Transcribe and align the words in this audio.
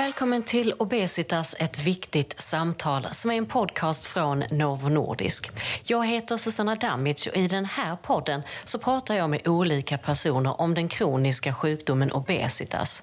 Välkommen 0.00 0.42
till 0.42 0.74
Obesitas, 0.78 1.56
ett 1.58 1.86
viktigt 1.86 2.40
samtal 2.40 3.06
som 3.12 3.30
är 3.30 3.34
en 3.34 3.46
podcast 3.46 4.04
från 4.04 4.44
Novo 4.50 4.88
Nordisk. 4.88 5.50
Jag 5.84 6.06
heter 6.06 6.36
Susanna 6.36 6.74
Damic 6.74 7.26
och 7.26 7.36
i 7.36 7.46
den 7.46 7.64
här 7.64 7.96
podden 7.96 8.42
så 8.64 8.78
pratar 8.78 9.14
jag 9.14 9.30
med 9.30 9.48
olika 9.48 9.98
personer 9.98 10.60
om 10.60 10.74
den 10.74 10.88
kroniska 10.88 11.54
sjukdomen 11.54 12.12
obesitas. 12.12 13.02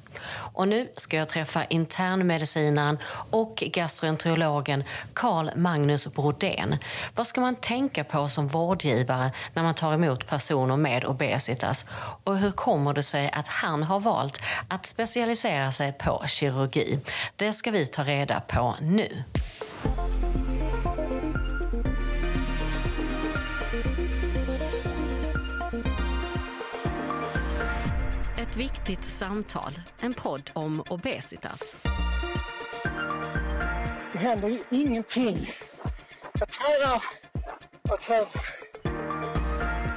Och 0.54 0.68
nu 0.68 0.90
ska 0.98 1.18
jag 1.18 1.30
träffa 1.30 1.66
internmedicinaren 1.66 2.98
och 3.30 3.56
gastroenterologen 3.56 4.84
Carl 5.14 5.52
Magnus 5.56 6.14
Brodén. 6.14 6.78
Vad 7.16 7.28
ska 7.28 7.42
man 7.42 7.56
tänka 7.56 8.04
på 8.04 8.28
som 8.28 8.48
vårdgivare 8.48 9.32
när 9.54 9.64
man 9.64 9.76
tar 9.76 9.94
emot 9.94 10.28
personer 10.28 10.78
med 10.78 11.06
obesitas? 11.06 11.86
Och 12.24 12.38
hur 12.38 12.52
kommer 12.52 12.94
det 12.94 13.04
sig 13.04 13.32
att 13.34 13.48
han 13.48 13.84
har 13.84 14.00
valt 14.00 14.42
att 14.68 14.86
specialisera 14.86 15.72
sig 15.72 15.94
på 15.94 16.24
kirurgi? 16.28 16.87
Det 17.36 17.54
ska 17.54 17.72
vi 17.72 17.88
ta 17.88 18.04
reda 18.04 18.42
på 18.42 18.76
nu. 18.82 19.24
Ett 28.38 28.58
viktigt 28.58 29.04
samtal, 29.04 29.82
en 30.00 30.14
podd 30.14 30.50
om 30.54 30.84
obesitas. 30.90 31.76
Det 34.12 34.18
händer 34.18 34.48
ju 34.48 34.64
ingenting. 34.70 35.50
Jag 36.40 36.50
tränar 36.50 37.04
och 37.90 38.02
tränar. 38.02 38.28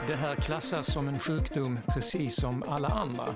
Det 0.06 0.16
här 0.16 0.36
klassas 0.36 0.92
som 0.92 1.08
en 1.08 1.18
sjukdom 1.18 1.80
precis 1.94 2.36
som 2.36 2.62
alla 2.62 2.88
andra. 2.88 3.34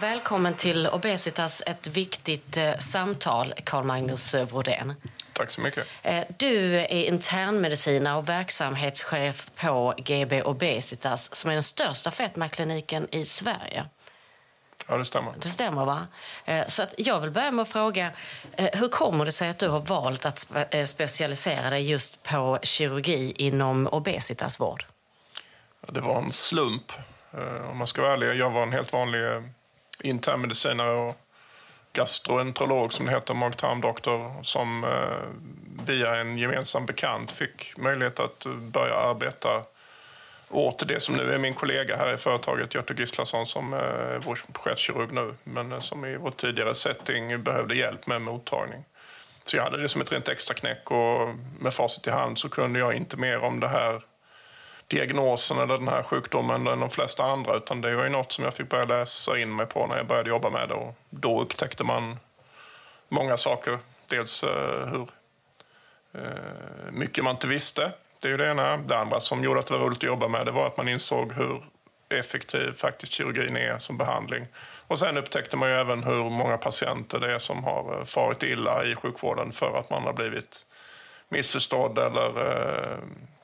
Välkommen 0.00 0.54
till 0.54 0.86
Obesitas, 0.86 1.62
ett 1.66 1.86
viktigt 1.86 2.56
eh, 2.56 2.76
samtal, 2.78 3.54
Carl 3.64 3.84
Magnus 3.84 4.34
eh, 4.34 4.46
Brodén. 4.46 4.94
Tack 5.32 5.50
så 5.50 5.60
mycket. 5.60 5.86
Eh, 6.02 6.24
du 6.38 6.76
är 6.76 6.88
internmedicinare 7.04 8.16
och 8.16 8.28
verksamhetschef 8.28 9.50
på 9.56 9.94
GB 9.98 10.42
Obesitas 10.42 11.36
som 11.36 11.50
är 11.50 11.54
den 11.54 11.62
största 11.62 12.10
fetmakliniken 12.10 13.08
i 13.14 13.24
Sverige. 13.24 13.86
Ja, 14.88 14.96
det 14.96 15.04
stämmer. 15.04 15.32
Det 15.38 15.48
stämmer, 15.48 15.84
va? 15.84 16.06
Så 16.68 16.82
att 16.82 16.94
jag 16.98 17.20
vill 17.20 17.30
börja 17.30 17.50
med 17.50 17.62
att 17.62 17.68
fråga, 17.68 18.10
hur 18.56 18.88
kommer 18.88 19.24
det 19.24 19.32
sig 19.32 19.48
att 19.48 19.58
du 19.58 19.68
har 19.68 19.80
valt 19.80 20.26
att 20.26 20.36
spe- 20.36 20.86
specialisera 20.86 21.70
dig 21.70 21.90
just 21.90 22.22
på 22.22 22.58
kirurgi 22.62 23.32
inom 23.36 23.86
obesitasvård? 23.86 24.84
Det 25.80 26.00
var 26.00 26.18
en 26.18 26.32
slump, 26.32 26.92
om 27.70 27.78
man 27.78 27.86
ska 27.86 28.02
vara 28.02 28.12
ärlig. 28.12 28.34
Jag 28.40 28.50
var 28.50 28.62
en 28.62 28.72
helt 28.72 28.92
vanlig 28.92 29.20
internmedicinare 30.00 30.90
och 30.90 31.16
gastroenterolog, 31.92 32.92
som 32.92 33.06
det 33.06 33.12
heter, 33.12 33.34
mag-tarmdoktor, 33.34 34.42
som 34.42 34.84
eh, 34.84 35.86
via 35.86 36.16
en 36.16 36.38
gemensam 36.38 36.86
bekant 36.86 37.32
fick 37.32 37.76
möjlighet 37.76 38.20
att 38.20 38.46
eh, 38.46 38.52
börja 38.52 38.94
arbeta 38.94 39.62
åt 40.50 40.88
det 40.88 41.00
som 41.00 41.14
nu 41.14 41.34
är 41.34 41.38
min 41.38 41.54
kollega 41.54 41.96
här 41.96 42.14
i 42.14 42.16
företaget, 42.16 42.74
Göte 42.74 42.94
Gislason, 42.94 43.46
som 43.46 43.72
eh, 43.74 43.78
är 43.80 44.18
vår 44.18 44.38
chefskirurg 44.54 45.12
nu, 45.12 45.34
men 45.44 45.72
eh, 45.72 45.80
som 45.80 46.04
i 46.04 46.16
vår 46.16 46.30
tidigare 46.30 46.74
setting 46.74 47.42
behövde 47.42 47.74
hjälp 47.74 48.06
med 48.06 48.22
mottagning. 48.22 48.84
Så 49.44 49.56
jag 49.56 49.64
hade 49.64 49.82
det 49.82 49.88
som 49.88 50.00
ett 50.00 50.12
rent 50.12 50.28
extra 50.28 50.54
knäck 50.54 50.90
och 50.90 51.28
med 51.60 51.74
facit 51.74 52.06
i 52.06 52.10
hand 52.10 52.38
så 52.38 52.48
kunde 52.48 52.78
jag 52.78 52.94
inte 52.94 53.16
mer 53.16 53.38
om 53.38 53.60
det 53.60 53.68
här 53.68 54.02
diagnosen 54.90 55.58
eller 55.58 55.78
den 55.78 55.88
här 55.88 56.02
sjukdomen 56.02 56.66
än 56.66 56.80
de 56.80 56.90
flesta 56.90 57.24
andra. 57.24 57.56
Utan 57.56 57.80
det 57.80 57.96
var 57.96 58.04
ju 58.04 58.08
något 58.08 58.32
som 58.32 58.44
jag 58.44 58.54
fick 58.54 58.68
börja 58.68 58.84
läsa 58.84 59.38
in 59.38 59.56
mig 59.56 59.66
på 59.66 59.86
när 59.86 59.96
jag 59.96 60.06
började 60.06 60.28
jobba 60.28 60.50
med 60.50 60.68
det. 60.68 60.74
Och 60.74 60.94
då 61.10 61.40
upptäckte 61.40 61.84
man 61.84 62.18
många 63.08 63.36
saker. 63.36 63.78
Dels 64.06 64.42
eh, 64.42 64.88
hur 64.88 65.08
eh, 66.14 66.90
mycket 66.90 67.24
man 67.24 67.34
inte 67.34 67.46
visste. 67.46 67.92
Det 68.20 68.28
är 68.28 68.32
ju 68.32 68.36
det 68.36 68.50
ena. 68.50 68.76
Det 68.76 68.98
andra 68.98 69.20
som 69.20 69.44
gjorde 69.44 69.60
att 69.60 69.66
det 69.66 69.72
var 69.72 69.80
roligt 69.86 69.98
att 69.98 70.02
jobba 70.02 70.28
med 70.28 70.46
det 70.46 70.52
var 70.52 70.66
att 70.66 70.76
man 70.76 70.88
insåg 70.88 71.32
hur 71.32 71.62
effektiv 72.08 72.72
faktiskt 72.76 73.12
kirurgin 73.12 73.56
är 73.56 73.78
som 73.78 73.98
behandling. 73.98 74.46
Och 74.86 74.98
sen 74.98 75.16
upptäckte 75.16 75.56
man 75.56 75.68
ju 75.68 75.74
även 75.74 76.02
hur 76.02 76.30
många 76.30 76.56
patienter 76.56 77.20
det 77.20 77.32
är 77.32 77.38
som 77.38 77.64
har 77.64 77.98
eh, 77.98 78.04
farit 78.04 78.42
illa 78.42 78.84
i 78.84 78.94
sjukvården 78.94 79.52
för 79.52 79.78
att 79.78 79.90
man 79.90 80.02
har 80.02 80.12
blivit 80.12 80.64
missförstådd 81.28 81.98
eller 81.98 82.52
eh, 82.52 82.98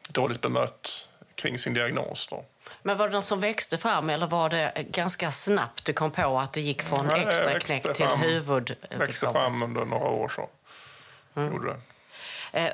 dåligt 0.09 0.41
bemött 0.41 1.09
kring 1.37 1.59
sin 1.59 1.75
diagnos. 1.75 2.27
Då. 2.27 2.45
Men 2.83 2.97
var 2.99 3.09
det 3.09 3.15
något 3.15 3.25
som 3.25 3.41
växte 3.41 3.79
fram 3.79 4.11
eller 4.11 4.27
var 4.27 4.49
det 4.49 4.73
ganska 4.91 5.31
snabbt 5.31 5.85
du 5.85 5.93
kom 5.93 6.11
på 6.11 6.39
att 6.41 6.53
det 6.53 6.61
gick 6.61 6.83
från 6.83 7.07
Nej, 7.07 7.25
extra 7.27 7.47
växte 7.47 7.79
knäck 7.81 7.97
till 7.97 8.07
fram. 8.07 8.21
huvud? 8.21 8.77
växte 8.81 9.07
liksom? 9.07 9.33
fram 9.33 9.63
under 9.63 9.85
några 9.85 10.09
år 10.09 10.29
så. 10.29 10.49
Gjorde 11.41 11.67
det. 11.69 11.79
Eh, 12.61 12.73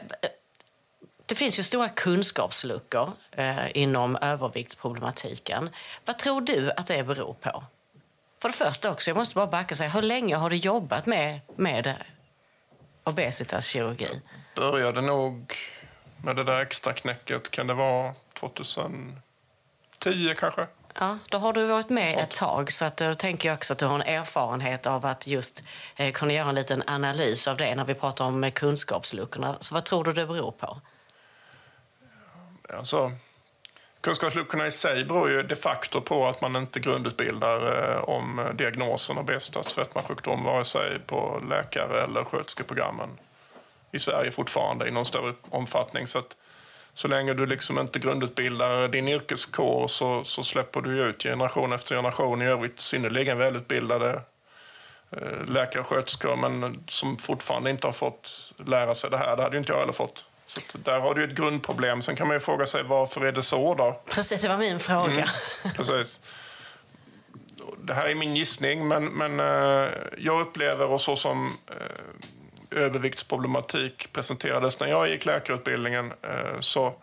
Det 1.26 1.34
finns 1.34 1.58
ju 1.58 1.62
stora 1.62 1.88
kunskapsluckor 1.88 3.12
eh, 3.32 3.76
inom 3.76 4.16
överviktsproblematiken. 4.16 5.70
Vad 6.04 6.18
tror 6.18 6.40
du 6.40 6.72
att 6.76 6.86
det 6.86 7.02
beror 7.04 7.34
på? 7.34 7.64
För 8.42 8.48
det 8.48 8.54
första 8.54 8.90
också, 8.92 9.10
jag 9.10 9.16
måste 9.16 9.34
bara 9.34 9.46
backa 9.46 9.74
säga, 9.74 9.90
hur 9.90 10.02
länge 10.02 10.36
har 10.36 10.50
du 10.50 10.56
jobbat 10.56 11.06
med, 11.06 11.40
med 11.56 11.94
obesitaskirurgi? 13.04 14.20
Började 14.56 15.00
nog 15.00 15.54
med 16.24 16.36
det 16.36 16.44
där 16.44 16.60
extra 16.60 16.92
knäcket. 16.92 17.50
Kan 17.50 17.66
det 17.66 17.74
vara 17.74 18.14
2010 18.42 20.34
kanske? 20.38 20.66
Ja, 20.98 21.18
då 21.28 21.38
har 21.38 21.52
du 21.52 21.66
varit 21.66 21.88
med 21.88 22.12
Sånt. 22.12 22.22
ett 22.22 22.34
tag, 22.36 22.72
så 22.72 22.84
att 22.84 22.96
då 22.96 23.14
tänker 23.14 23.48
jag 23.48 23.56
också 23.56 23.72
att 23.72 23.78
du 23.78 23.86
har 23.86 23.94
en 23.94 24.02
erfarenhet 24.02 24.86
av 24.86 25.06
att 25.06 25.26
just 25.26 25.62
eh, 25.96 26.12
kunna 26.12 26.32
göra 26.32 26.48
en 26.48 26.54
liten 26.54 26.82
analys 26.86 27.48
av 27.48 27.56
det 27.56 27.74
när 27.74 27.84
vi 27.84 27.94
pratar 27.94 28.24
om 28.24 28.44
eh, 28.44 28.52
kunskapsluckorna. 28.52 29.56
Så 29.60 29.74
vad 29.74 29.84
tror 29.84 30.04
du 30.04 30.12
det 30.12 30.26
beror 30.26 30.52
på? 30.52 30.80
Alltså, 32.76 33.12
kunskapsluckorna 34.00 34.66
i 34.66 34.70
sig 34.70 35.04
beror 35.04 35.30
ju 35.30 35.42
de 35.42 35.56
facto 35.56 36.00
på 36.00 36.26
att 36.26 36.40
man 36.40 36.56
inte 36.56 36.80
grundutbildar 36.80 37.92
eh, 37.92 38.04
om 38.04 38.38
eh, 38.38 38.54
diagnosen 38.54 39.18
obesitas 39.18 39.72
fetmasjukdom 39.72 40.44
vare 40.44 40.64
sig 40.64 40.98
på 41.06 41.42
läkare 41.50 42.02
eller 42.02 42.24
sköterskeprogrammen 42.24 43.18
i 43.92 43.98
Sverige 43.98 44.30
fortfarande 44.30 44.88
i 44.88 44.90
någon 44.90 45.06
större 45.06 45.34
omfattning. 45.50 46.06
Så 46.06 46.18
att 46.18 46.36
så 46.94 47.08
länge 47.08 47.34
du 47.34 47.46
liksom 47.46 47.78
inte 47.78 47.98
grundutbildar 47.98 48.88
din 48.88 49.08
yrkeskår 49.08 49.88
så, 49.88 50.24
så 50.24 50.44
släpper 50.44 50.80
du 50.80 51.00
ut 51.00 51.22
generation 51.22 51.72
efter 51.72 51.96
generation 51.96 52.42
i 52.42 52.44
övrigt 52.44 52.80
synnerligen 52.80 53.38
välutbildade 53.38 54.20
eh, 55.10 55.46
läkare 55.46 55.80
och 55.80 55.86
sköterskor 55.86 56.36
men 56.36 56.84
som 56.88 57.16
fortfarande 57.16 57.70
inte 57.70 57.86
har 57.86 57.92
fått 57.92 58.52
lära 58.66 58.94
sig 58.94 59.10
det 59.10 59.18
här. 59.18 59.36
Det 59.36 59.42
hade 59.42 59.54
ju 59.54 59.58
inte 59.58 59.72
jag 59.72 59.80
heller 59.80 59.92
fått. 59.92 60.24
Så 60.46 60.60
där 60.78 61.00
har 61.00 61.14
du 61.14 61.24
ett 61.24 61.34
grundproblem. 61.34 62.02
Sen 62.02 62.16
kan 62.16 62.26
man 62.26 62.36
ju 62.36 62.40
fråga 62.40 62.66
sig 62.66 62.82
varför 62.82 63.24
är 63.24 63.32
det 63.32 63.42
så 63.42 63.74
då? 63.74 64.00
Precis, 64.06 64.42
det 64.42 64.48
var 64.48 64.56
min 64.56 64.80
fråga. 64.80 65.30
Precis. 65.76 66.20
Det 67.84 67.94
här 67.94 68.08
är 68.08 68.14
min 68.14 68.36
gissning, 68.36 68.88
men, 68.88 69.04
men 69.04 69.40
eh, 69.40 69.90
jag 70.18 70.40
upplever 70.40 70.86
och 70.86 71.00
så 71.00 71.16
som 71.16 71.58
eh, 71.66 71.76
överviktsproblematik 72.72 74.12
presenterades 74.12 74.80
när 74.80 74.86
jag 74.86 75.08
gick 75.08 75.24
läkarutbildningen 75.24 76.12
eh, 76.22 76.60
så 76.60 76.94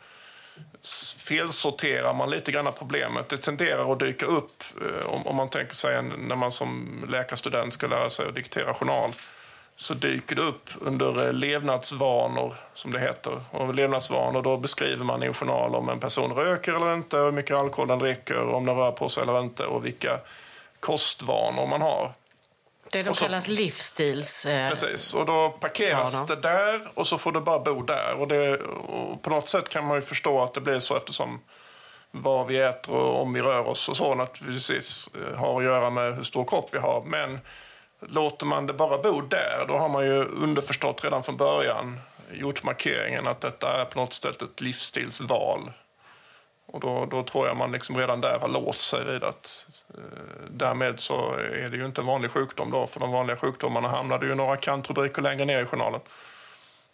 felsorterar 1.17 2.13
man 2.13 2.29
lite 2.29 2.51
grann 2.51 2.73
problemet. 2.77 3.29
Det 3.29 3.37
tenderar 3.37 3.91
att 3.91 3.99
dyka 3.99 4.25
upp 4.25 4.63
eh, 4.81 5.27
om, 5.27 5.35
man 5.35 5.49
tänker 5.49 5.75
sig 5.75 6.01
när 6.01 6.35
man 6.35 6.51
som 6.51 6.89
läkarstudent 7.09 7.73
ska 7.73 7.87
lära 7.87 8.09
sig 8.09 8.27
att 8.27 8.35
diktera 8.35 8.73
journal 8.73 9.11
så 9.75 9.93
dyker 9.93 10.35
det 10.35 10.41
upp 10.41 10.69
under 10.81 11.25
eh, 11.25 11.33
levnadsvanor, 11.33 12.55
som 12.73 12.91
det 12.91 12.99
heter. 12.99 13.43
Och 13.51 13.75
levnadsvanor, 13.75 14.41
då 14.41 14.57
beskriver 14.57 15.03
man 15.03 15.23
i 15.23 15.25
en 15.25 15.33
journal 15.33 15.75
om 15.75 15.89
en 15.89 15.99
person 15.99 16.31
röker 16.31 16.73
eller 16.73 16.93
inte, 16.93 17.17
hur 17.17 17.31
mycket 17.31 17.57
alkohol 17.57 17.87
den 17.87 17.99
dricker, 17.99 18.41
om 18.41 18.65
den 18.65 18.75
rör 18.75 18.91
på 18.91 19.09
sig 19.09 19.23
eller 19.23 19.39
inte 19.39 19.65
och 19.65 19.85
vilka 19.85 20.19
kostvanor 20.79 21.67
man 21.67 21.81
har. 21.81 22.13
Det 22.91 23.03
de 23.03 23.09
Och 23.09 23.17
så- 23.17 23.25
kallas 23.25 23.47
livsstils... 23.47 24.45
Eh, 24.45 24.69
Precis, 24.69 25.13
och 25.13 25.25
då 25.25 25.49
parkeras 25.49 26.13
Ja, 26.13 26.25
då. 26.27 26.35
det 26.35 26.41
där 26.41 26.87
och 26.93 27.07
så 27.07 27.17
får 27.17 27.31
du 27.31 27.41
bara 27.41 27.59
bo 27.59 27.81
där. 27.81 28.13
Och, 28.19 28.27
det, 28.27 28.57
och 28.61 29.21
på 29.21 29.29
något 29.29 29.49
sätt 29.49 29.69
kan 29.69 29.85
man 29.85 29.95
ju 29.97 30.01
förstå 30.01 30.41
att 30.41 30.53
det 30.53 30.61
blir 30.61 30.79
så 30.79 30.97
eftersom 30.97 31.41
vad 32.11 32.47
vi 32.47 32.57
äter 32.59 32.95
och 32.95 33.21
om 33.21 33.33
vi 33.33 33.41
rör 33.41 33.67
oss 33.67 33.89
och 33.89 33.97
så 33.97 34.15
naturligtvis 34.15 35.09
eh, 35.31 35.37
har 35.39 35.57
att 35.57 35.63
göra 35.63 35.89
med 35.89 36.15
hur 36.15 36.23
stor 36.23 36.45
kropp 36.45 36.69
vi 36.73 36.77
har. 36.77 37.03
Men 37.05 37.39
låter 38.07 38.45
man 38.45 38.67
det 38.67 38.73
bara 38.73 38.97
bo 38.97 39.21
där, 39.21 39.65
då 39.67 39.77
har 39.77 39.89
man 39.89 40.05
ju 40.05 40.23
underförstått 40.23 41.03
redan 41.03 41.23
från 41.23 41.37
början 41.37 41.99
gjort 42.31 42.63
markeringen 42.63 43.27
att 43.27 43.41
detta 43.41 43.81
är 43.81 43.85
på 43.85 43.99
något 43.99 44.13
sätt 44.13 44.41
ett 44.41 44.61
livsstilsval. 44.61 45.71
Och 46.71 46.79
då, 46.79 47.05
då 47.05 47.23
tror 47.23 47.47
jag 47.47 47.57
man 47.57 47.71
liksom 47.71 47.97
redan 47.97 48.21
där 48.21 48.39
har 48.39 48.47
låst 48.47 48.81
sig 48.89 49.05
vid 49.05 49.23
att 49.23 49.67
eh, 49.89 50.03
därmed 50.49 50.99
så 50.99 51.33
är 51.33 51.69
det 51.69 51.77
ju 51.77 51.85
inte 51.85 52.01
en 52.01 52.07
vanlig 52.07 52.31
sjukdom 52.31 52.71
då. 52.71 52.87
För 52.87 52.99
de 52.99 53.11
vanliga 53.11 53.37
sjukdomarna 53.37 53.87
hamnade 53.87 54.25
ju 54.25 54.35
några 54.35 54.57
kantrubriker 54.57 55.21
längre 55.21 55.45
ner 55.45 55.61
i 55.61 55.65
journalen. 55.65 56.01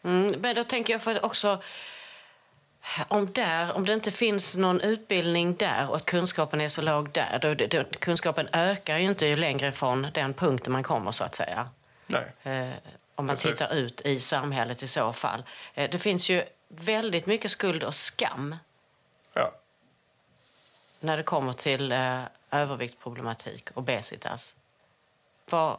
Mm, 0.04 0.36
men 0.42 0.56
då 0.56 0.63
tänker 0.63 0.94
jag 0.94 1.01
för 1.01 1.25
också... 1.25 1.62
om, 3.07 3.31
där, 3.31 3.74
om 3.74 3.86
det 3.86 3.94
inte 3.94 4.12
finns 4.12 4.57
någon 4.57 4.81
utbildning 4.81 5.56
där 5.56 5.89
och 5.89 5.95
att 5.95 6.06
kunskapen 6.06 6.62
är 6.62 6.68
så 6.68 6.81
låg 6.81 7.12
där, 7.12 7.39
då, 7.42 7.54
då, 7.54 7.83
kunskapen 8.00 8.50
ökar 8.54 8.98
ju 8.98 9.06
inte 9.06 9.25
ju 9.25 9.36
längre 9.36 9.72
från 9.72 10.07
den 10.13 10.33
punkten 10.33 10.74
man 10.74 10.83
kommer 10.83 11.12
så 11.12 11.24
att 11.24 11.36
säga. 11.36 11.69
Nej. 12.07 12.33
Eh, 12.44 12.69
om 13.16 13.25
man 13.25 13.36
Precis. 13.36 13.60
tittar 13.60 13.75
ut 13.75 14.01
i 14.01 14.19
samhället 14.19 14.83
i 14.83 14.88
så 14.88 15.13
fall. 15.13 15.44
Eh, 15.74 15.89
det 15.89 16.00
finns 16.00 16.30
ju 16.30 16.44
väldigt 16.68 17.25
mycket 17.25 17.51
skuld 17.51 17.83
och 17.83 17.95
skam 17.95 18.56
Ja 19.36 19.51
när 21.06 21.18
det 21.18 21.24
kommer 21.24 21.54
till 21.54 21.92
eh, 21.92 22.22
överviktsproblematik, 22.52 23.69
obesitas. 23.74 24.56
Vad, 25.50 25.78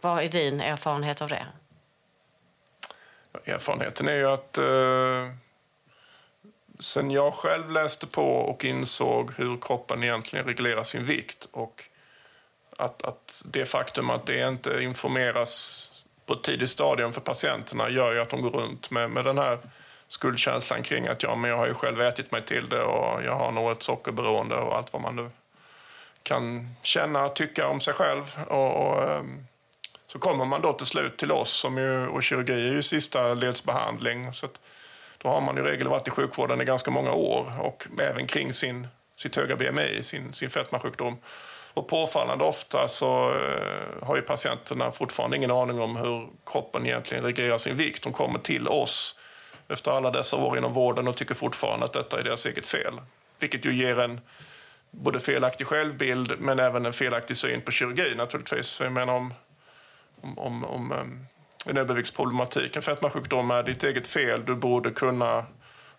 vad 0.00 0.22
är 0.22 0.28
din 0.28 0.60
erfarenhet 0.60 1.22
av 1.22 1.28
det? 1.28 1.46
Erfarenheten 3.44 4.08
är 4.08 4.14
ju 4.14 4.28
att 4.28 4.58
eh, 4.58 5.34
sen 6.78 7.10
jag 7.10 7.34
själv 7.34 7.70
läste 7.70 8.06
på 8.06 8.24
och 8.24 8.64
insåg 8.64 9.32
hur 9.36 9.58
kroppen 9.60 10.02
egentligen 10.02 10.46
reglerar 10.46 10.84
sin 10.84 11.06
vikt 11.06 11.48
och 11.52 11.84
att, 12.76 13.02
att 13.02 13.42
det 13.46 13.66
faktum 13.66 14.10
att 14.10 14.26
det 14.26 14.48
inte 14.48 14.82
informeras 14.82 15.86
på 16.26 16.32
ett 16.32 16.42
tidigt 16.42 16.70
stadium 16.70 17.12
för 17.12 17.20
patienterna 17.20 17.90
gör 17.90 18.12
ju 18.12 18.20
att 18.20 18.30
de 18.30 18.42
går 18.42 18.50
runt 18.50 18.90
med, 18.90 19.10
med 19.10 19.24
den 19.24 19.38
här 19.38 19.58
skuldkänslan 20.10 20.82
kring 20.82 21.06
att 21.06 21.22
ja, 21.22 21.34
men 21.34 21.50
jag 21.50 21.58
har 21.58 21.66
ju 21.66 21.74
själv 21.74 22.00
ätit 22.00 22.32
mig 22.32 22.42
till 22.42 22.68
det 22.68 22.82
och 22.82 23.24
jag 23.24 23.34
har 23.34 23.52
nog 23.52 23.70
ett 23.70 23.82
sockerberoende 23.82 24.54
och 24.56 24.76
allt 24.76 24.92
vad 24.92 25.02
man 25.02 25.16
nu 25.16 25.30
kan 26.22 26.74
känna 26.82 27.24
och 27.24 27.36
tycka 27.36 27.68
om 27.68 27.80
sig 27.80 27.94
själv. 27.94 28.24
Och, 28.48 28.86
och, 28.86 29.02
ehm, 29.02 29.46
så 30.06 30.18
kommer 30.18 30.44
man 30.44 30.62
då 30.62 30.72
till 30.72 30.86
slut 30.86 31.16
till 31.16 31.32
oss, 31.32 31.50
som 31.50 31.78
ju, 31.78 32.06
och 32.06 32.22
kirurgi 32.22 32.68
är 32.68 32.72
ju 32.72 32.82
sista 32.82 33.34
ledsbehandling. 33.34 34.32
Så 34.32 34.46
att 34.46 34.60
då 35.18 35.28
har 35.28 35.40
man 35.40 35.58
i 35.58 35.60
regel 35.60 35.88
varit 35.88 36.08
i 36.08 36.10
sjukvården 36.10 36.60
i 36.60 36.64
ganska 36.64 36.90
många 36.90 37.12
år 37.12 37.52
och 37.60 37.86
även 38.00 38.26
kring 38.26 38.52
sin, 38.52 38.88
sitt 39.16 39.36
höga 39.36 39.56
BMI, 39.56 40.02
sin, 40.02 40.32
sin 40.32 40.50
fetmasjukdom. 40.50 41.18
Och 41.74 41.88
påfallande 41.88 42.44
ofta 42.44 42.88
så 42.88 43.30
eh, 43.30 44.06
har 44.06 44.16
ju 44.16 44.22
patienterna 44.22 44.90
fortfarande 44.90 45.36
ingen 45.36 45.50
aning 45.50 45.80
om 45.80 45.96
hur 45.96 46.28
kroppen 46.46 46.86
egentligen 46.86 47.24
reglerar 47.24 47.58
sin 47.58 47.76
vikt. 47.76 48.02
De 48.02 48.12
kommer 48.12 48.38
till 48.38 48.68
oss 48.68 49.16
efter 49.70 49.90
alla 49.90 50.10
dessa 50.10 50.36
år 50.36 50.58
inom 50.58 50.72
vården 50.72 51.08
och 51.08 51.16
tycker 51.16 51.34
fortfarande 51.34 51.84
att 51.84 51.92
detta 51.92 52.18
är 52.20 52.24
deras 52.24 52.46
eget 52.46 52.66
fel. 52.66 53.00
Vilket 53.40 53.64
ju 53.64 53.74
ger 53.74 54.00
en 54.00 54.20
både 54.90 55.20
felaktig 55.20 55.66
självbild 55.66 56.32
men 56.38 56.58
även 56.58 56.86
en 56.86 56.92
felaktig 56.92 57.36
syn 57.36 57.60
på 57.60 57.70
kirurgi 57.72 58.14
naturligtvis. 58.14 58.70
För 58.76 58.84
jag 58.84 58.92
menar 58.92 59.14
om, 59.14 59.34
om, 60.22 60.38
om, 60.38 60.64
om 60.64 60.92
um, 60.92 61.26
en 61.66 61.76
överviktsproblematik, 61.76 62.76
en 62.76 62.82
fetmasjukdom 62.82 63.50
är 63.50 63.62
ditt 63.62 63.84
eget 63.84 64.08
fel. 64.08 64.44
Du 64.44 64.54
borde 64.54 64.90
kunna 64.90 65.44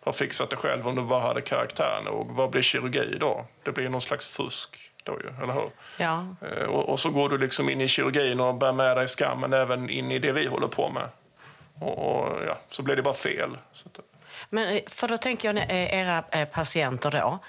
ha 0.03 0.13
fixat 0.13 0.49
det 0.49 0.55
själv 0.55 0.87
om 0.87 0.95
du 0.95 1.01
bara 1.01 1.19
hade 1.19 1.41
karaktär 1.41 2.01
nog. 2.05 2.31
Vad 2.31 2.49
blir 2.49 2.61
kirurgi 2.61 3.17
då? 3.19 3.45
Det 3.63 3.71
blir 3.71 3.89
någon 3.89 4.01
slags 4.01 4.27
fusk 4.27 4.91
då 5.03 5.11
ju, 5.23 5.43
eller 5.43 5.53
hur? 5.53 5.69
Ja. 5.97 6.25
Eh, 6.41 6.63
Och, 6.63 6.89
och 6.89 6.99
så 6.99 7.09
går 7.09 7.29
du 7.29 7.37
liksom 7.37 7.69
in 7.69 7.81
i 7.81 7.87
kirurgin 7.87 8.39
och 8.39 8.55
bär 8.55 8.71
med 8.71 8.97
dig 8.97 9.07
skammen 9.07 9.53
även 9.53 9.89
in 9.89 10.11
i 10.11 10.19
det 10.19 10.31
vi 10.31 10.47
håller 10.47 10.67
på 10.67 10.89
med. 10.89 11.09
Och, 11.81 12.21
och 12.21 12.37
ja, 12.47 12.57
så 12.69 12.83
blir 12.83 12.95
det 12.95 13.01
bara 13.01 13.13
fel. 13.13 13.57
Men 14.49 14.75
eh, 14.75 14.81
för 14.87 15.07
då 15.07 15.17
tänker 15.17 15.53
jag, 15.53 15.57
eh, 15.57 15.99
era 15.99 16.23
eh, 16.31 16.47
patienter 16.47 17.11
då, 17.11 17.39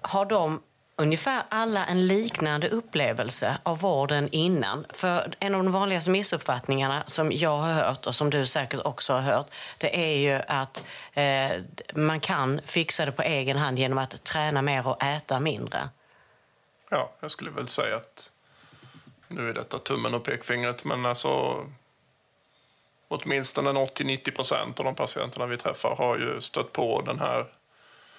har 0.00 0.24
de 0.24 0.62
ungefär 0.96 1.42
alla 1.48 1.86
en 1.86 2.06
liknande 2.06 2.68
upplevelse 2.68 3.58
av 3.62 3.78
vården 3.78 4.28
innan? 4.32 4.86
För 4.90 5.34
en 5.38 5.54
av 5.54 5.64
de 5.64 5.72
vanligaste 5.72 6.10
missuppfattningarna 6.10 7.04
som 7.06 7.32
jag 7.32 7.56
har 7.56 7.72
hört 7.72 8.06
och 8.06 8.14
som 8.14 8.30
du 8.30 8.46
säkert 8.46 8.80
också 8.84 9.12
har 9.12 9.20
hört, 9.20 9.46
det 9.78 10.12
är 10.12 10.16
ju 10.16 10.42
att 10.48 10.84
eh, 11.12 11.62
man 11.94 12.20
kan 12.20 12.60
fixa 12.64 13.04
det 13.04 13.12
på 13.12 13.22
egen 13.22 13.56
hand 13.56 13.78
genom 13.78 13.98
att 13.98 14.24
träna 14.24 14.62
mer 14.62 14.86
och 14.86 15.02
äta 15.02 15.40
mindre. 15.40 15.88
Ja, 16.90 17.10
jag 17.20 17.30
skulle 17.30 17.50
väl 17.50 17.68
säga 17.68 17.96
att 17.96 18.30
nu 19.28 19.48
är 19.48 19.54
detta 19.54 19.78
tummen 19.78 20.14
och 20.14 20.24
pekfingret, 20.24 20.84
men 20.84 21.06
alltså 21.06 21.64
åtminstone 23.10 23.70
80-90 23.70 24.30
procent 24.30 24.78
av 24.78 24.84
de 24.84 24.94
patienterna 24.94 25.46
vi 25.46 25.56
träffar 25.56 25.96
har 25.96 26.18
ju 26.18 26.40
stött 26.40 26.72
på 26.72 27.02
den 27.06 27.18
här 27.18 27.46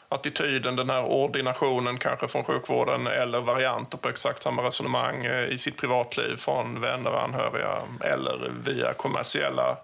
attityden, 0.10 0.76
den 0.76 0.90
här 0.90 1.06
ordinationen 1.06 1.98
kanske 1.98 2.28
från 2.28 2.44
sjukvården 2.44 3.08
eller 3.08 3.42
varianter 3.42 3.98
på 3.98 4.10
exakt 4.10 4.44
samma 4.44 4.64
resonemang 4.64 5.26
eh, 5.26 5.46
i 5.46 5.58
sitt 5.58 5.78
privatliv 5.78 6.38
från 6.38 6.82
vänner 6.82 7.12
och 7.12 7.24
anhöriga 7.24 7.82
eller 8.02 8.52
via 8.66 8.94
kommersiella 8.94 9.78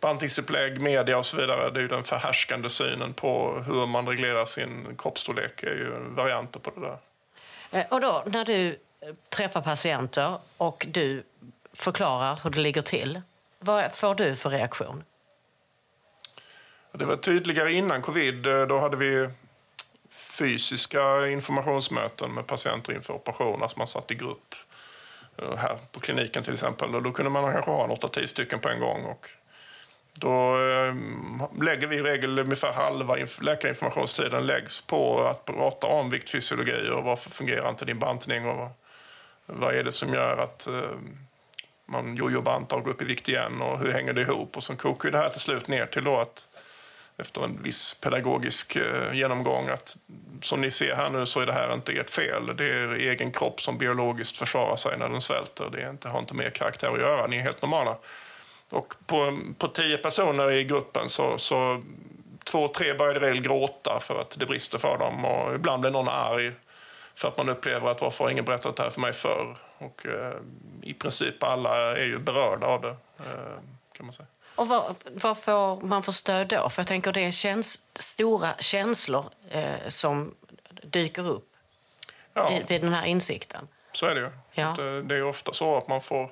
bantningsupplägg, 0.00 0.80
media 0.80 1.18
och 1.18 1.26
så 1.26 1.36
vidare. 1.36 1.70
Det 1.70 1.78
är 1.78 1.82
ju 1.82 1.88
den 1.88 2.04
förhärskande 2.04 2.70
synen 2.70 3.12
på 3.12 3.62
hur 3.66 3.86
man 3.86 4.08
reglerar 4.08 4.46
sin 4.46 4.96
kroppsstorlek 4.98 5.62
är 5.62 5.74
ju 5.74 5.90
varianter 6.08 6.60
på 6.60 6.70
det 6.70 6.80
där. 6.80 6.98
Eh, 7.70 7.86
och 7.90 8.00
då, 8.00 8.22
när 8.26 8.44
du 8.44 8.68
eh, 8.68 8.74
träffar 9.28 9.60
patienter 9.60 10.34
och 10.56 10.86
du 10.88 11.24
förklarar 11.72 12.40
hur 12.42 12.50
det 12.50 12.60
ligger 12.60 12.82
till, 12.82 13.20
vad 13.64 13.92
får 13.92 14.14
du 14.14 14.36
för 14.36 14.50
reaktion? 14.50 15.04
Det 16.92 17.04
var 17.04 17.16
tydligare 17.16 17.72
innan 17.72 18.02
covid. 18.02 18.42
Då 18.42 18.78
hade 18.78 18.96
vi 18.96 19.28
fysiska 20.10 21.26
informationsmöten 21.26 22.34
med 22.34 22.46
patienter 22.46 22.92
inför 22.92 23.12
operationer. 23.12 23.62
Alltså 23.62 23.78
man 23.78 23.86
satt 23.86 24.10
i 24.10 24.14
grupp 24.14 24.54
eh, 25.38 25.56
här 25.56 25.78
på 25.92 26.00
kliniken 26.00 26.42
till 26.42 26.52
exempel. 26.52 26.94
Och 26.94 27.02
då 27.02 27.12
kunde 27.12 27.30
man 27.30 27.52
kanske 27.52 27.70
ha 27.70 27.84
en 27.84 27.90
8-10 27.90 28.26
stycken 28.26 28.58
på 28.58 28.68
en 28.68 28.80
gång. 28.80 29.04
Och 29.04 29.28
då 30.14 30.68
eh, 30.68 30.94
lägger 31.62 31.86
vi 31.86 31.96
i 31.96 32.02
regel 32.02 32.38
ungefär 32.38 32.72
halva 32.72 33.16
läkarinformationstiden 33.40 34.46
läggs 34.46 34.80
på 34.80 35.20
att 35.20 35.44
prata 35.44 35.86
om 35.86 36.10
viktfysiologi 36.10 36.90
och 36.90 37.04
varför 37.04 37.30
fungerar 37.30 37.70
inte 37.70 37.84
din 37.84 37.98
bantning 37.98 38.48
och 38.48 38.68
vad, 39.46 39.74
är 39.74 39.84
det 39.84 39.92
som 39.92 40.14
gör 40.14 40.36
att 40.36 40.66
eh, 40.66 40.98
man 41.86 42.16
jojobantar 42.16 42.76
och 42.76 42.84
går 42.84 42.90
upp 42.90 43.02
i 43.02 43.04
vikt 43.04 43.28
igen 43.28 43.62
och 43.62 43.78
hur 43.78 43.92
hänger 43.92 44.12
det 44.12 44.20
ihop? 44.20 44.56
Och 44.56 44.64
så 44.64 44.76
kokar 44.76 45.08
ju 45.08 45.12
det 45.12 45.18
här 45.18 45.28
till 45.28 45.40
slut 45.40 45.68
ner 45.68 45.86
till 45.86 46.04
då 46.04 46.16
att 46.16 46.46
efter 47.16 47.44
en 47.44 47.62
viss 47.62 47.94
pedagogisk 47.94 48.76
eh, 48.76 49.14
genomgång 49.14 49.68
att 49.68 49.96
som 50.42 50.60
ni 50.60 50.70
ser 50.70 50.94
här 50.94 51.10
nu 51.10 51.26
så 51.26 51.40
är 51.40 51.46
det 51.46 51.52
här 51.52 51.74
inte 51.74 51.92
ert 51.92 52.10
fel. 52.10 52.56
Det 52.56 52.64
är 52.64 52.94
er 52.94 52.94
egen 52.94 53.32
kropp 53.32 53.60
som 53.60 53.78
biologiskt 53.78 54.38
försvarar 54.38 54.76
sig 54.76 54.98
när 54.98 55.08
den 55.08 55.20
svälter. 55.20 55.70
Det 55.72 55.82
är 55.82 55.90
inte, 55.90 56.08
har 56.08 56.18
inte 56.18 56.34
mer 56.34 56.50
karaktär 56.50 56.88
att 56.88 57.00
göra. 57.00 57.26
Ni 57.26 57.36
är 57.36 57.42
helt 57.42 57.62
normala. 57.62 57.96
Och 58.70 58.94
på, 59.06 59.38
på 59.58 59.68
tio 59.68 59.96
personer 59.96 60.52
i 60.52 60.64
gruppen 60.64 61.08
så, 61.08 61.38
så 61.38 61.82
två, 62.44 62.68
tre 62.68 62.94
börjar 62.94 63.14
i 63.14 63.18
regel 63.18 63.40
gråta 63.40 64.00
för 64.00 64.20
att 64.20 64.36
det 64.38 64.46
brister 64.46 64.78
för 64.78 64.98
dem. 64.98 65.24
Och 65.24 65.54
ibland 65.54 65.80
blir 65.80 65.90
någon 65.90 66.08
arg 66.08 66.52
för 67.14 67.28
att 67.28 67.36
man 67.36 67.48
upplever 67.48 67.90
att 67.90 68.00
varför 68.00 68.24
har 68.24 68.30
ingen 68.30 68.44
berättat 68.44 68.76
det 68.76 68.82
här 68.82 68.90
för 68.90 69.00
mig 69.00 69.12
förr? 69.12 69.56
Och 69.78 70.06
eh, 70.06 70.34
i 70.82 70.94
princip 70.94 71.42
alla 71.42 71.96
är 71.96 72.04
ju 72.04 72.18
berörda 72.18 72.66
av 72.66 72.80
det, 72.80 72.96
eh, 73.18 73.58
kan 73.92 74.06
man 74.06 74.12
säga. 74.12 74.26
Och 74.56 74.68
vad, 74.68 74.94
vad 75.14 75.38
får 75.38 75.80
man 75.80 76.02
för 76.02 76.12
stöd 76.12 76.48
då? 76.48 76.68
För 76.70 76.80
jag 76.82 76.86
tänker 76.86 77.12
det 77.12 77.20
är 77.24 77.30
käns 77.30 77.82
stora 77.94 78.54
känslor 78.58 79.24
eh, 79.50 79.88
som 79.88 80.34
dyker 80.82 81.28
upp 81.28 81.48
Ja. 82.34 82.52
i, 82.52 82.62
vid 82.68 82.80
den 82.80 82.92
här 82.94 83.04
insikten. 83.06 83.68
Så 83.92 84.06
är 84.06 84.14
det 84.14 84.20
ju. 84.20 84.30
Ja. 84.52 84.66
Att, 84.72 84.78
eh, 84.78 84.96
Det 84.96 85.16
är 85.16 85.22
ofta 85.24 85.52
så 85.52 85.76
att 85.76 85.88
man 85.88 86.00
får 86.00 86.22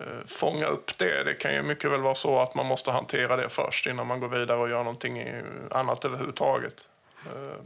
eh, 0.00 0.06
fånga 0.26 0.66
upp 0.66 0.98
det. 0.98 1.24
Det 1.24 1.34
kan 1.34 1.54
ju 1.54 1.62
mycket 1.62 1.90
väl 1.90 2.00
vara 2.00 2.14
så 2.14 2.38
att 2.38 2.54
man 2.54 2.66
måste 2.66 2.90
hantera 2.90 3.36
det 3.36 3.48
först 3.48 3.86
innan 3.86 4.06
man 4.06 4.20
går 4.20 4.28
vidare 4.28 4.58
och 4.58 4.70
gör 4.70 4.78
någonting 4.84 5.24
annat 5.70 6.04
överhuvudtaget. 6.04 6.88
Eh, 7.26 7.62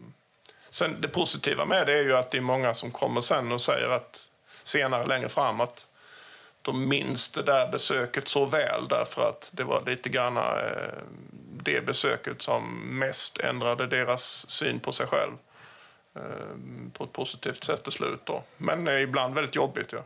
Sen 0.70 1.00
det 1.00 1.08
positiva 1.08 1.64
med 1.64 1.86
det 1.86 1.92
är 1.92 2.02
ju 2.02 2.16
att 2.16 2.30
det 2.30 2.38
är 2.38 2.42
många 2.42 2.74
som 2.74 2.90
kommer 2.90 3.20
sen 3.20 3.52
och 3.52 3.60
säger 3.62 3.88
att 3.90 4.30
senare 4.64 5.06
längre 5.06 5.28
fram 5.28 5.60
att 5.60 5.86
de 6.62 6.88
minns 6.88 7.28
det 7.28 7.42
där 7.42 7.68
besöket 7.68 8.28
så 8.28 8.46
väl 8.46 8.88
därför 8.88 9.28
att 9.28 9.50
det 9.52 9.64
var 9.64 9.82
lite 9.86 10.08
grann 10.08 10.36
eh, 10.36 10.42
det 11.62 11.86
besöket 11.86 12.42
som 12.42 12.80
mest 12.98 13.38
ändrade 13.38 13.86
deras 13.86 14.50
syn 14.50 14.80
på 14.80 14.92
sig 14.92 15.06
själv 15.06 15.32
eh, 16.16 16.22
på 16.92 17.04
ett 17.04 17.12
positivt 17.12 17.64
sätt 17.64 17.82
till 17.82 17.92
slut. 17.92 18.20
Då. 18.24 18.42
Men 18.56 18.88
eh, 18.88 19.00
ibland 19.02 19.34
väldigt 19.34 19.56
jobbigt. 19.56 19.92
Ja. 19.92 19.98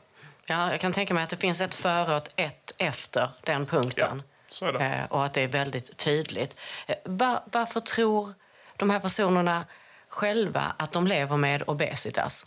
Ja, 0.51 0.71
jag 0.71 0.81
kan 0.81 0.93
tänka 0.93 1.15
mig 1.15 1.25
att 1.25 1.31
det 1.31 1.37
finns 1.37 1.61
ett 1.61 1.75
före 1.75 2.17
och 2.17 2.29
ett 2.37 2.73
efter 2.79 3.31
den 3.43 3.67
punkten. 3.67 4.23
Ja, 4.27 4.35
så 4.51 4.65
är 4.65 4.73
det. 4.73 5.07
Och 5.11 5.25
att 5.25 5.35
det 5.35 5.43
är 5.43 5.49
väldigt 5.49 5.97
tydligt. 5.97 6.57
Va- 7.05 7.43
varför 7.53 7.81
tror 7.81 8.35
de 8.77 8.91
här 8.91 9.01
personerna 9.01 9.65
själva 10.09 10.75
att 10.79 10.93
de 10.93 11.07
lever 11.07 11.37
med 11.37 11.63
obesitas? 11.67 12.47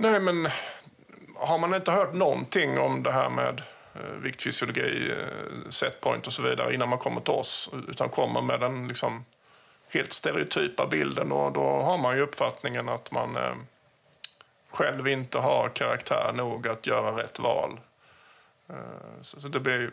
Nej, 0.00 0.20
men 0.20 0.48
har 1.34 1.58
man 1.58 1.74
inte 1.74 1.90
hört 1.90 2.14
någonting 2.14 2.78
om 2.78 3.02
det 3.02 3.12
här 3.12 3.30
med 3.30 3.62
eh, 3.94 4.10
viktfysiologi, 4.22 5.10
eh, 5.10 5.70
setpoint 5.70 6.26
och 6.26 6.32
så 6.32 6.42
vidare 6.42 6.74
innan 6.74 6.88
man 6.88 6.98
kommer 6.98 7.20
till 7.20 7.34
oss 7.34 7.70
utan 7.88 8.08
kommer 8.08 8.42
med 8.42 8.60
den 8.60 8.88
liksom 8.88 9.24
helt 9.88 10.12
stereotypa 10.12 10.86
bilden 10.86 11.28
då, 11.28 11.50
då 11.50 11.60
har 11.60 11.98
man 11.98 12.16
ju 12.16 12.22
uppfattningen 12.22 12.88
att 12.88 13.10
man 13.10 13.36
eh, 13.36 13.54
själv 14.70 15.08
inte 15.08 15.38
har 15.38 15.68
karaktär 15.68 16.32
nog 16.34 16.68
att 16.68 16.86
göra 16.86 17.22
rätt 17.22 17.38
val. 17.38 17.80
Eh, 18.68 19.22
så, 19.22 19.40
så 19.40 19.48
det 19.48 19.60
blir, 19.60 19.90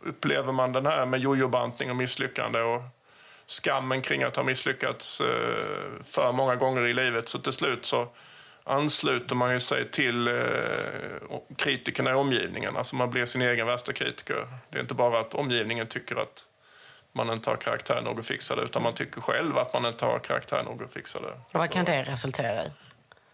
upplever 0.00 0.52
man 0.52 0.72
den 0.72 0.86
här 0.86 1.06
med 1.06 1.20
jojobantning 1.20 1.90
och 1.90 1.96
misslyckande 1.96 2.60
och 2.60 2.82
skammen 3.46 4.02
kring 4.02 4.22
att 4.22 4.36
ha 4.36 4.42
misslyckats 4.42 5.20
eh, 5.20 6.04
för 6.04 6.32
många 6.32 6.56
gånger 6.56 6.86
i 6.86 6.94
livet. 6.94 7.28
Så 7.28 7.38
till 7.38 7.52
slut 7.52 7.84
så 7.84 8.08
ansluter 8.68 9.34
man 9.34 9.52
ju 9.52 9.60
sig 9.60 9.90
till 9.90 10.28
eh, 10.28 10.34
kritikerna 11.56 12.10
i 12.10 12.14
omgivningen. 12.14 12.76
Alltså 12.76 12.96
man 12.96 13.10
blir 13.10 13.26
sin 13.26 13.42
egen 13.42 13.66
värsta 13.66 13.92
kritiker. 13.92 14.48
Det 14.70 14.78
är 14.78 14.80
inte 14.80 14.94
bara 14.94 15.20
att 15.20 15.34
omgivningen 15.34 15.86
tycker 15.86 16.16
att 16.16 16.44
man 17.12 17.32
inte 17.32 17.50
har 17.50 17.56
karaktär 17.56 18.02
nog 18.04 18.20
att 18.20 18.26
fixa 18.26 18.56
det, 18.56 18.62
utan 18.62 18.82
man 18.82 18.94
tycker 18.94 19.20
själv 19.20 19.58
att 19.58 19.72
man 19.72 19.86
inte 19.86 20.04
har 20.04 20.18
karaktär 20.18 20.62
nog 20.64 20.82
att 20.82 20.92
fixa 20.92 21.20
det. 21.20 21.58
vad 21.58 21.70
kan 21.70 21.84
det 21.84 22.02
resultera 22.02 22.64
i? 22.64 22.70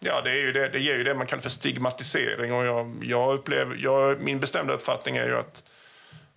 Ja, 0.01 0.21
det, 0.21 0.31
är 0.31 0.35
ju 0.35 0.53
det, 0.53 0.69
det 0.69 0.79
ger 0.79 0.97
ju 0.97 1.05
det 1.05 1.15
man 1.15 1.27
kallar 1.27 1.43
för 1.43 1.51
stigmatisering. 1.51 2.53
Och 2.53 2.65
jag, 2.65 2.95
jag 3.03 3.35
upplever, 3.35 3.77
jag, 3.79 4.21
min 4.21 4.41
bestämda 4.41 4.73
uppfattning 4.73 5.17
är 5.17 5.27
ju 5.27 5.39
att 5.39 5.63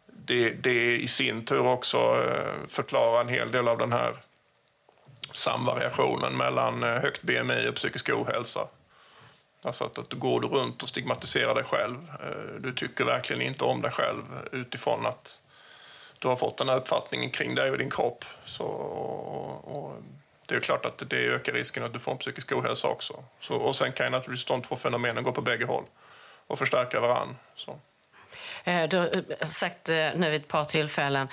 det, 0.06 0.50
det 0.50 0.98
i 0.98 1.08
sin 1.08 1.46
tur 1.46 1.66
också 1.66 1.98
eh, 1.98 2.68
förklarar 2.68 3.22
en 3.22 3.30
hel 3.30 3.52
del 3.52 3.68
av 3.68 3.78
den 3.78 3.92
här 3.92 4.14
samvariationen 5.32 6.38
mellan 6.38 6.84
eh, 6.84 6.90
högt 6.90 7.22
BMI 7.22 7.70
och 7.70 7.76
psykisk 7.76 8.10
ohälsa. 8.10 8.68
Alltså 9.68 9.84
att, 9.84 9.98
att 9.98 10.10
du 10.10 10.18
går 10.18 10.42
runt 10.42 10.84
och 10.84 10.90
stigmatiserar 10.90 11.56
dig 11.56 11.64
själv. 11.64 11.98
Eh, 12.24 12.62
du 12.62 12.74
tycker 12.74 13.06
verkligen 13.06 13.42
inte 13.42 13.64
om 13.64 13.82
dig 13.82 13.92
själv 13.92 14.24
utifrån 14.52 15.06
att 15.06 15.42
du 16.20 16.28
har 16.28 16.36
fått 16.36 16.58
den 16.58 16.70
här 16.70 16.76
uppfattningen 16.76 17.30
kring 17.30 17.56
dig 17.56 17.72
och 17.72 17.78
din 17.78 17.90
kropp. 17.90 18.26
Så, 18.46 18.64
och, 18.64 19.78
och 19.78 19.94
det 20.48 20.56
är 20.56 20.60
klart 20.60 20.86
att 20.86 21.10
det 21.10 21.18
ökar 21.18 21.54
risken 21.54 21.84
att 21.84 21.94
du 21.94 22.00
får 22.00 22.12
en 22.12 22.18
psykisk 22.18 22.52
ohälsa 22.52 22.88
också. 22.88 23.24
Så, 23.40 23.56
och 23.56 23.76
sen 23.76 23.92
kan 23.92 24.06
ju 24.06 24.10
naturligtvis 24.10 24.46
de 24.46 24.62
två 24.62 24.76
fenomenen 24.76 25.24
gå 25.24 25.32
på 25.32 25.42
bägge 25.42 25.66
håll 25.66 25.84
och 26.48 26.60
förstärka 26.60 27.00
varann. 27.00 27.36
Så. 27.56 27.80
Eh, 28.64 28.90
du 28.90 28.98
har 28.98 29.46
sagt 29.46 29.88
nu 29.88 30.30
vid 30.30 30.42
ett 30.42 30.48
par 30.48 30.66
tillfällen 30.66 31.28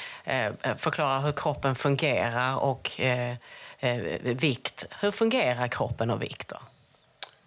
förklara 0.79 1.19
hur 1.19 1.33
kroppen 1.33 1.75
fungerar 1.75 2.57
och 2.57 3.01
eh, 3.01 3.37
vikt. 4.21 4.87
Hur 5.01 5.11
fungerar 5.11 5.69
kroppen 5.69 6.11
och 6.11 6.23
vikt? 6.23 6.49
Då? 6.49 6.57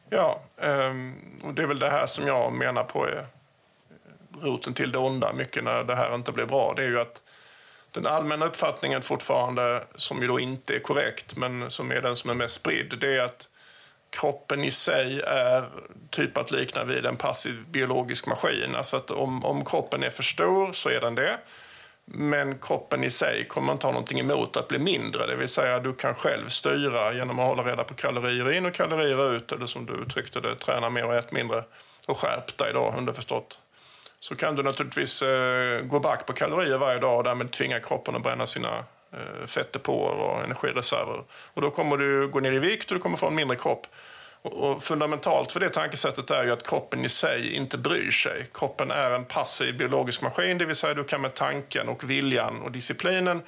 Ja, 0.09 0.41
ehm, 0.61 1.15
och 1.43 1.53
det 1.53 1.61
är 1.63 1.67
väl 1.67 1.79
det 1.79 1.89
här 1.89 2.05
som 2.05 2.27
jag 2.27 2.53
menar 2.53 2.83
på 2.83 3.07
är 3.07 3.17
eh, 3.17 3.25
roten 4.41 4.73
till 4.73 4.91
det 4.91 4.97
onda 4.97 5.33
mycket 5.33 5.63
när 5.63 5.83
det 5.83 5.95
här 5.95 6.15
inte 6.15 6.31
blir 6.31 6.45
bra. 6.45 6.73
Det 6.75 6.83
är 6.83 6.87
ju 6.89 6.99
att 6.99 7.21
den 7.91 8.05
allmänna 8.05 8.45
uppfattningen 8.45 9.01
fortfarande, 9.01 9.83
som 9.95 10.21
ju 10.21 10.27
då 10.27 10.39
inte 10.39 10.75
är 10.75 10.79
korrekt, 10.79 11.35
men 11.35 11.71
som 11.71 11.91
är 11.91 12.01
den 12.01 12.15
som 12.15 12.29
är 12.29 12.33
mest 12.33 12.55
spridd, 12.55 12.97
det 12.99 13.15
är 13.15 13.21
att 13.21 13.49
kroppen 14.09 14.63
i 14.63 14.71
sig 14.71 15.21
är 15.21 15.65
typ 16.09 16.37
att 16.37 16.51
likna 16.51 16.83
vid 16.83 17.05
en 17.05 17.15
passiv 17.15 17.65
biologisk 17.67 18.25
maskin. 18.25 18.75
Alltså 18.75 18.97
att 18.97 19.11
om, 19.11 19.45
om 19.45 19.65
kroppen 19.65 20.03
är 20.03 20.09
för 20.09 20.23
stor 20.23 20.73
så 20.73 20.89
är 20.89 21.01
den 21.01 21.15
det. 21.15 21.37
Men 22.09 22.59
kroppen 22.59 23.03
i 23.03 23.11
sig 23.11 23.47
kommer 23.47 23.73
inte 23.73 23.87
ha 23.87 23.91
någonting 23.91 24.19
emot 24.19 24.57
att 24.57 24.67
bli 24.67 24.79
mindre. 24.79 25.27
Det 25.27 25.35
vill 25.35 25.47
säga 25.47 25.79
du 25.79 25.93
kan 25.93 26.15
själv 26.15 26.49
styra 26.49 27.13
genom 27.13 27.39
att 27.39 27.45
hålla 27.45 27.63
reda 27.63 27.83
på 27.83 27.93
kalorier 27.93 28.51
in 28.51 28.65
och 28.65 28.73
kalorier 28.73 29.35
ut. 29.35 29.51
Eller 29.51 29.65
som 29.65 29.85
du 29.85 29.93
uttryckte 29.93 30.41
det, 30.41 30.55
träna 30.55 30.89
mer 30.89 31.05
och 31.05 31.15
ät 31.15 31.31
mindre. 31.31 31.63
Och 32.05 32.17
skärp 32.17 32.57
dig 32.57 32.73
då, 32.73 32.93
underförstått. 32.97 33.59
Så 34.19 34.35
kan 34.35 34.55
du 34.55 34.63
naturligtvis 34.63 35.21
eh, 35.21 35.81
gå 35.81 35.99
back 35.99 36.25
på 36.25 36.33
kalorier 36.33 36.77
varje 36.77 36.99
dag 36.99 37.17
och 37.17 37.23
därmed 37.23 37.51
tvinga 37.51 37.79
kroppen 37.79 38.15
att 38.15 38.23
bränna 38.23 38.47
sina 38.47 38.77
eh, 39.11 39.47
fettdepåer 39.47 40.13
och 40.13 40.43
energireserver. 40.43 41.23
Och 41.53 41.61
då 41.61 41.71
kommer 41.71 41.97
du 41.97 42.27
gå 42.27 42.39
ner 42.39 42.51
i 42.51 42.59
vikt 42.59 42.91
och 42.91 42.97
du 42.97 43.01
kommer 43.01 43.17
få 43.17 43.27
en 43.27 43.35
mindre 43.35 43.55
kropp. 43.55 43.87
Och 44.47 44.83
fundamentalt 44.83 45.51
för 45.51 45.59
det 45.59 45.69
tankesättet 45.69 46.31
är 46.31 46.43
ju 46.43 46.51
att 46.51 46.67
kroppen 46.67 47.05
i 47.05 47.09
sig 47.09 47.55
inte 47.55 47.77
bryr 47.77 48.11
sig. 48.11 48.49
Kroppen 48.53 48.91
är 48.91 49.11
en 49.11 49.25
passiv 49.25 49.77
biologisk 49.77 50.21
maskin, 50.21 50.57
det 50.57 50.65
vill 50.65 50.75
säga 50.75 50.93
du 50.93 51.03
kan 51.03 51.21
med 51.21 51.33
tanken 51.33 51.89
och 51.89 52.09
viljan 52.09 52.61
och 52.61 52.71
disciplinen 52.71 53.41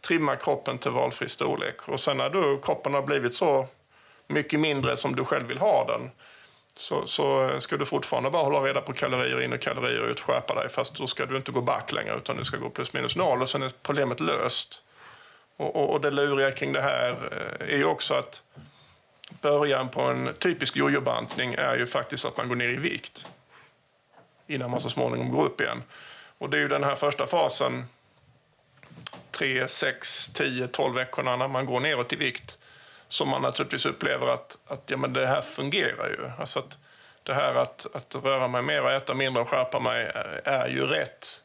trimma 0.00 0.36
kroppen 0.36 0.78
till 0.78 0.90
valfri 0.90 1.28
storlek. 1.28 1.88
Och 1.88 2.00
sen 2.00 2.16
när 2.16 2.30
du, 2.30 2.60
kroppen 2.62 2.94
har 2.94 3.02
blivit 3.02 3.34
så 3.34 3.66
mycket 4.26 4.60
mindre 4.60 4.96
som 4.96 5.16
du 5.16 5.24
själv 5.24 5.46
vill 5.46 5.58
ha 5.58 5.86
den 5.86 6.10
så, 6.76 7.06
så 7.06 7.50
ska 7.60 7.76
du 7.76 7.86
fortfarande 7.86 8.30
bara 8.30 8.42
hålla 8.42 8.60
reda 8.60 8.80
på 8.80 8.92
kalorier 8.92 9.40
in 9.40 9.52
och 9.52 9.60
kalorier 9.60 10.10
ut, 10.10 10.20
skärpa 10.20 10.54
dig. 10.54 10.68
Fast 10.68 10.94
då 10.94 11.06
ska 11.06 11.26
du 11.26 11.36
inte 11.36 11.52
gå 11.52 11.60
back 11.60 11.92
längre 11.92 12.16
utan 12.16 12.36
du 12.36 12.44
ska 12.44 12.56
gå 12.56 12.70
plus 12.70 12.92
minus 12.92 13.16
noll 13.16 13.42
och 13.42 13.48
sen 13.48 13.62
är 13.62 13.70
problemet 13.82 14.20
löst. 14.20 14.82
Och, 15.56 15.76
och, 15.76 15.92
och 15.92 16.00
det 16.00 16.10
luriga 16.10 16.50
kring 16.50 16.72
det 16.72 16.80
här 16.80 17.10
eh, 17.10 17.74
är 17.74 17.76
ju 17.76 17.84
också 17.84 18.14
att 18.14 18.42
början 19.40 19.88
på 19.88 20.00
en 20.02 20.34
typisk 20.38 20.76
jojobantning 20.76 21.54
är 21.54 21.76
ju 21.76 21.86
faktiskt 21.86 22.24
att 22.24 22.36
man 22.36 22.48
går 22.48 22.56
ner 22.56 22.68
i 22.68 22.76
vikt 22.76 23.26
innan 24.46 24.70
man 24.70 24.80
så 24.80 24.90
småningom 24.90 25.30
går 25.30 25.44
upp 25.44 25.60
igen. 25.60 25.82
Och 26.38 26.50
det 26.50 26.56
är 26.56 26.60
ju 26.60 26.68
den 26.68 26.84
här 26.84 26.96
första 26.96 27.26
fasen, 27.26 27.84
3, 29.30 29.68
6, 29.68 30.30
10, 30.34 30.66
12 30.66 30.94
veckorna 30.94 31.36
när 31.36 31.48
man 31.48 31.66
går 31.66 31.80
neråt 31.80 32.12
i 32.12 32.16
vikt 32.16 32.58
som 33.08 33.28
man 33.28 33.42
naturligtvis 33.42 33.86
upplever 33.86 34.28
att, 34.28 34.58
att 34.66 34.82
ja, 34.86 34.96
men 34.96 35.12
det 35.12 35.26
här 35.26 35.40
fungerar 35.40 36.08
ju. 36.08 36.30
Alltså 36.38 36.58
att 36.58 36.78
det 37.22 37.34
här 37.34 37.54
att, 37.54 37.86
att 37.92 38.14
röra 38.14 38.48
mig 38.48 38.62
mer, 38.62 38.82
och 38.82 38.90
äta 38.90 39.14
mindre 39.14 39.42
och 39.42 39.48
skärpa 39.48 39.80
mig 39.80 40.10
är 40.44 40.68
ju 40.68 40.86
rätt 40.86 41.42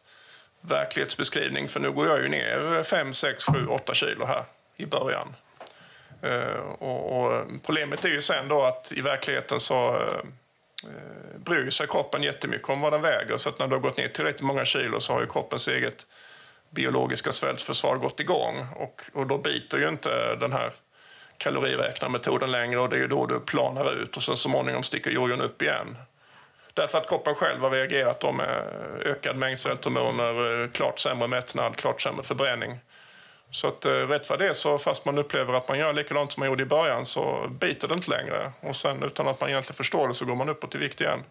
verklighetsbeskrivning. 0.61 1.67
För 1.67 1.79
nu 1.79 1.91
går 1.91 2.07
jag 2.07 2.21
ju 2.21 2.29
ner 2.29 2.83
5, 2.83 3.13
6, 3.13 3.43
7, 3.43 3.67
8 3.67 3.93
kilo 3.93 4.25
här 4.25 4.43
i 4.77 4.85
början. 4.85 5.35
Eh, 6.21 6.59
och, 6.79 7.25
och, 7.25 7.43
problemet 7.65 8.05
är 8.05 8.09
ju 8.09 8.21
sen 8.21 8.47
då 8.47 8.61
att 8.61 8.91
i 8.95 9.01
verkligheten 9.01 9.59
så 9.59 9.95
eh, 9.95 11.37
bryr 11.37 11.69
sig 11.69 11.87
kroppen 11.87 12.23
jättemycket 12.23 12.69
om 12.69 12.81
vad 12.81 12.93
den 12.93 13.01
väger. 13.01 13.37
Så 13.37 13.49
att 13.49 13.59
när 13.59 13.67
du 13.67 13.75
har 13.75 13.81
gått 13.81 13.97
ner 13.97 14.07
tillräckligt 14.07 14.41
många 14.41 14.65
kilo 14.65 14.99
så 14.99 15.13
har 15.13 15.21
ju 15.21 15.27
kroppens 15.27 15.67
eget 15.67 16.05
biologiska 16.69 17.31
svältförsvar 17.31 17.95
gått 17.95 18.19
igång. 18.19 18.67
Och, 18.75 19.01
och 19.13 19.27
då 19.27 19.37
biter 19.37 19.77
ju 19.77 19.89
inte 19.89 20.35
den 20.35 20.51
här 20.51 20.73
kaloriräknarmetoden 21.37 22.51
längre 22.51 22.79
och 22.79 22.89
det 22.89 22.95
är 22.95 22.99
ju 22.99 23.07
då 23.07 23.25
du 23.25 23.39
planar 23.39 23.93
ut 23.93 24.17
och 24.17 24.23
sen 24.23 24.37
så 24.37 24.49
småningom 24.49 24.83
sticker 24.83 25.11
jojon 25.11 25.41
upp 25.41 25.61
igen. 25.61 25.97
Därför 26.73 26.97
att 26.97 27.07
kroppen 27.07 27.35
själv 27.35 27.61
har 27.61 27.69
reagerat 27.69 28.35
med 28.35 28.63
ökad 29.05 29.37
mängd 29.37 29.59
svälthormoner, 29.59 30.63
eh, 30.63 30.69
klart 30.69 30.99
sämre 30.99 31.27
mättnad, 31.27 31.75
klart 31.75 32.01
sämre 32.01 32.23
förbränning. 32.23 32.79
Så 33.51 33.67
att 33.67 33.85
eh, 33.85 33.91
rätt 33.91 34.29
vad 34.29 34.39
det 34.39 34.47
är 34.47 34.53
så 34.53 34.77
fast 34.77 35.05
man 35.05 35.17
upplever 35.17 35.53
att 35.53 35.67
man 35.67 35.79
gör 35.79 35.93
likadant 35.93 36.31
som 36.31 36.41
man 36.41 36.49
gjorde 36.49 36.63
i 36.63 36.65
början 36.65 37.05
så 37.05 37.47
biter 37.49 37.87
det 37.87 37.93
inte 37.93 38.09
längre. 38.09 38.51
Och 38.61 38.75
sen 38.75 39.03
utan 39.03 39.27
att 39.27 39.41
man 39.41 39.49
egentligen 39.49 39.75
förstår 39.75 40.07
det 40.07 40.13
så 40.13 40.25
går 40.25 40.35
man 40.35 40.49
uppåt 40.49 40.75
i 40.75 40.77
vikt 40.77 41.01
igen. 41.01 41.23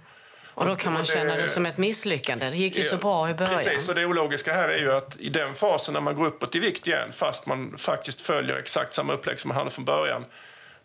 Och 0.55 0.67
då 0.67 0.77
kan 0.77 0.93
man 0.93 1.05
känna 1.05 1.37
det 1.37 1.49
som 1.49 1.67
ett 1.67 1.79
misslyckande. 1.79 2.51
Det 2.51 2.57
gick 2.57 2.79
ju 2.79 2.85
så 2.85 2.97
bra 2.97 3.31
i 3.31 3.35
början. 3.35 3.57
Precis, 3.57 3.89
och 3.89 3.95
det 3.95 4.07
ologiska 4.07 4.53
här 4.53 4.69
är 4.69 4.79
ju 4.79 4.93
att 4.93 5.17
i 5.21 5.29
den 5.29 5.55
fasen 5.55 5.95
när 5.95 6.01
man 6.01 6.15
går 6.15 6.27
uppåt 6.27 6.55
i 6.55 6.59
vikt 6.59 6.87
igen, 6.87 7.13
fast 7.13 7.47
man 7.47 7.79
faktiskt 7.79 8.21
följer 8.21 8.57
exakt 8.57 8.95
samma 8.95 9.13
upplägg 9.13 9.41
som 9.41 9.49
man 9.49 9.57
hade 9.57 9.71
från 9.71 9.85
början, 9.85 10.25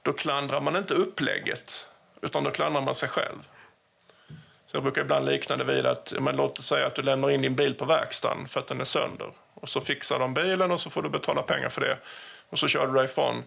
då 0.01 0.13
klandrar 0.13 0.62
man 0.62 0.75
inte 0.75 0.93
upplägget, 0.93 1.88
utan 2.21 2.43
då 2.43 2.51
klandrar 2.51 2.81
man 2.81 2.95
sig 2.95 3.09
själv. 3.09 3.48
Så 4.71 4.77
jag 4.77 4.83
brukar 4.83 5.01
ibland 5.01 5.25
likna 5.25 5.55
det 5.55 5.63
vid 5.63 5.86
att, 5.86 6.13
men 6.19 6.36
låt 6.36 6.59
oss 6.59 6.65
säga 6.65 6.88
att 6.88 6.95
du 6.95 7.01
lämnar 7.01 7.29
in 7.29 7.41
din 7.41 7.55
bil 7.55 7.74
på 7.74 7.86
verkstaden 7.86 8.48
för 8.48 8.59
att 8.59 8.67
den 8.67 8.81
är 8.81 8.86
sönder. 8.86 9.27
Och 9.62 9.70
så 9.70 9.82
fixar 9.82 10.20
de 10.20 10.34
bilen 10.34 10.72
och 10.72 10.82
så 10.82 10.89
får 10.89 11.01
du 11.01 11.10
betala 11.10 11.42
pengar 11.42 11.70
för 11.70 11.82
det. 11.82 11.98
Och 12.50 12.60
så 12.60 12.68
kör 12.68 12.88
du 12.88 12.94
därifrån. 12.94 13.44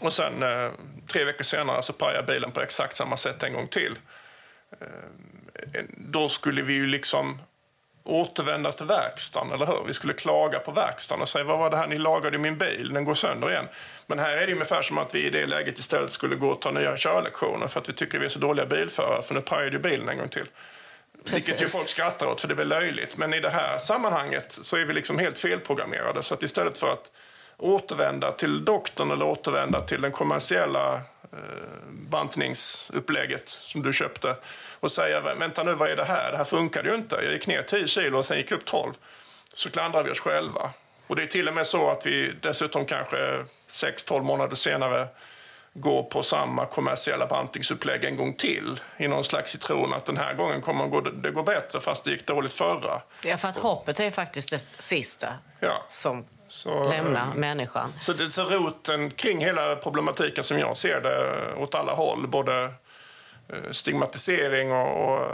Och 0.00 0.12
sen 0.12 0.42
eh, 0.42 0.70
tre 1.12 1.24
veckor 1.24 1.44
senare 1.44 1.82
så 1.82 1.92
pajar 1.92 2.22
bilen 2.22 2.50
på 2.50 2.60
exakt 2.60 2.96
samma 2.96 3.16
sätt 3.16 3.42
en 3.42 3.52
gång 3.52 3.66
till. 3.66 3.98
Eh, 4.80 5.82
då 5.96 6.28
skulle 6.28 6.62
vi 6.62 6.72
ju 6.72 6.86
liksom 6.86 7.38
återvända 8.04 8.72
till 8.72 8.86
verkstaden, 8.86 9.52
eller 9.52 9.66
hur? 9.66 9.84
Vi 9.86 9.94
skulle 9.94 10.12
klaga 10.12 10.58
på 10.58 10.72
verkstaden 10.72 11.22
och 11.22 11.28
säga 11.28 11.44
vad 11.44 11.58
var 11.58 11.70
det 11.70 11.76
här 11.76 11.86
ni 11.86 11.98
lagade 11.98 12.36
i 12.36 12.38
min 12.38 12.58
bil, 12.58 12.90
den 12.94 13.04
går 13.04 13.14
sönder 13.14 13.50
igen. 13.50 13.68
Men 14.06 14.18
här 14.18 14.36
är 14.36 14.46
det 14.46 14.52
ungefär 14.52 14.82
som 14.82 14.98
att 14.98 15.14
vi 15.14 15.26
i 15.26 15.30
det 15.30 15.46
läget 15.46 15.78
istället 15.78 16.12
skulle 16.12 16.36
gå 16.36 16.48
och 16.48 16.60
ta 16.60 16.70
nya 16.70 16.96
körlektioner 16.96 17.66
för 17.66 17.80
att 17.80 17.88
vi 17.88 17.92
tycker 17.92 18.18
vi 18.18 18.24
är 18.24 18.28
så 18.28 18.38
dåliga 18.38 18.66
bilförare, 18.66 19.22
för 19.22 19.34
nu 19.34 19.40
pajade 19.40 19.76
ju 19.76 19.78
bilen 19.78 20.08
en 20.08 20.18
gång 20.18 20.28
till. 20.28 20.46
Precis. 21.24 21.48
Vilket 21.48 21.62
ju 21.62 21.68
folk 21.68 21.88
skrattar 21.88 22.26
åt 22.26 22.40
för 22.40 22.48
det 22.48 22.54
blir 22.54 22.64
löjligt. 22.64 23.16
Men 23.16 23.34
i 23.34 23.40
det 23.40 23.50
här 23.50 23.78
sammanhanget 23.78 24.52
så 24.52 24.76
är 24.76 24.84
vi 24.84 24.92
liksom 24.92 25.18
helt 25.18 25.38
felprogrammerade. 25.38 26.22
Så 26.22 26.34
att 26.34 26.42
istället 26.42 26.78
för 26.78 26.92
att 26.92 27.10
återvända 27.56 28.32
till 28.32 28.64
doktorn 28.64 29.10
eller 29.10 29.24
återvända 29.24 29.80
till 29.80 30.02
den 30.02 30.12
kommersiella 30.12 30.94
eh, 31.32 31.38
bantningsupplägget 31.90 33.48
som 33.48 33.82
du 33.82 33.92
köpte 33.92 34.36
och 34.80 34.92
säga 34.92 35.20
vänta 35.38 35.62
nu 35.62 35.74
vad 35.74 35.90
är 35.90 35.96
det 35.96 36.04
här? 36.04 36.30
Det 36.30 36.36
här 36.36 36.44
funkade 36.44 36.88
ju 36.88 36.94
inte. 36.94 37.20
Jag 37.24 37.32
gick 37.32 37.46
ner 37.46 37.62
10 37.62 37.86
kilo 37.86 38.18
och 38.18 38.24
sen 38.24 38.36
gick 38.36 38.52
upp 38.52 38.64
12. 38.64 38.92
Så 39.52 39.70
klandrar 39.70 40.02
vi 40.02 40.10
oss 40.10 40.20
själva. 40.20 40.70
Och 41.06 41.16
det 41.16 41.22
är 41.22 41.26
till 41.26 41.48
och 41.48 41.54
med 41.54 41.66
så 41.66 41.90
att 41.90 42.06
vi 42.06 42.32
dessutom 42.40 42.84
kanske 42.84 43.44
6-12 43.68 44.22
månader 44.22 44.56
senare 44.56 45.08
går 45.74 46.02
på 46.02 46.22
samma 46.22 46.66
kommersiella 46.66 47.26
bantningsupplägg 47.26 48.04
en 48.04 48.16
gång 48.16 48.32
till 48.32 48.80
i 48.96 49.08
någon 49.08 49.24
slags 49.24 49.52
citron 49.52 49.92
att 49.92 50.04
den 50.04 50.16
här 50.16 50.34
gången 50.34 50.60
kommer 50.60 51.22
det 51.22 51.30
gå 51.30 51.42
bättre 51.42 51.80
fast 51.80 52.04
det 52.04 52.10
gick 52.10 52.26
dåligt 52.26 52.52
förra. 52.52 53.02
Ja, 53.24 53.36
för 53.36 53.48
att 53.48 53.56
hoppet 53.56 54.00
är 54.00 54.10
faktiskt 54.10 54.50
det 54.50 54.66
sista 54.78 55.28
ja. 55.60 55.72
som 55.88 56.24
så, 56.48 56.88
lämnar 56.90 57.26
eh, 57.26 57.34
människan. 57.34 57.92
Så, 58.00 58.12
det, 58.12 58.30
så 58.30 58.44
roten 58.44 59.10
kring 59.10 59.44
hela 59.44 59.76
problematiken 59.76 60.44
som 60.44 60.58
jag 60.58 60.76
ser 60.76 61.00
det 61.00 61.40
åt 61.62 61.74
alla 61.74 61.94
håll, 61.94 62.26
både 62.28 62.64
eh, 63.48 63.70
stigmatisering 63.70 64.72
och, 64.72 65.14
och 65.14 65.28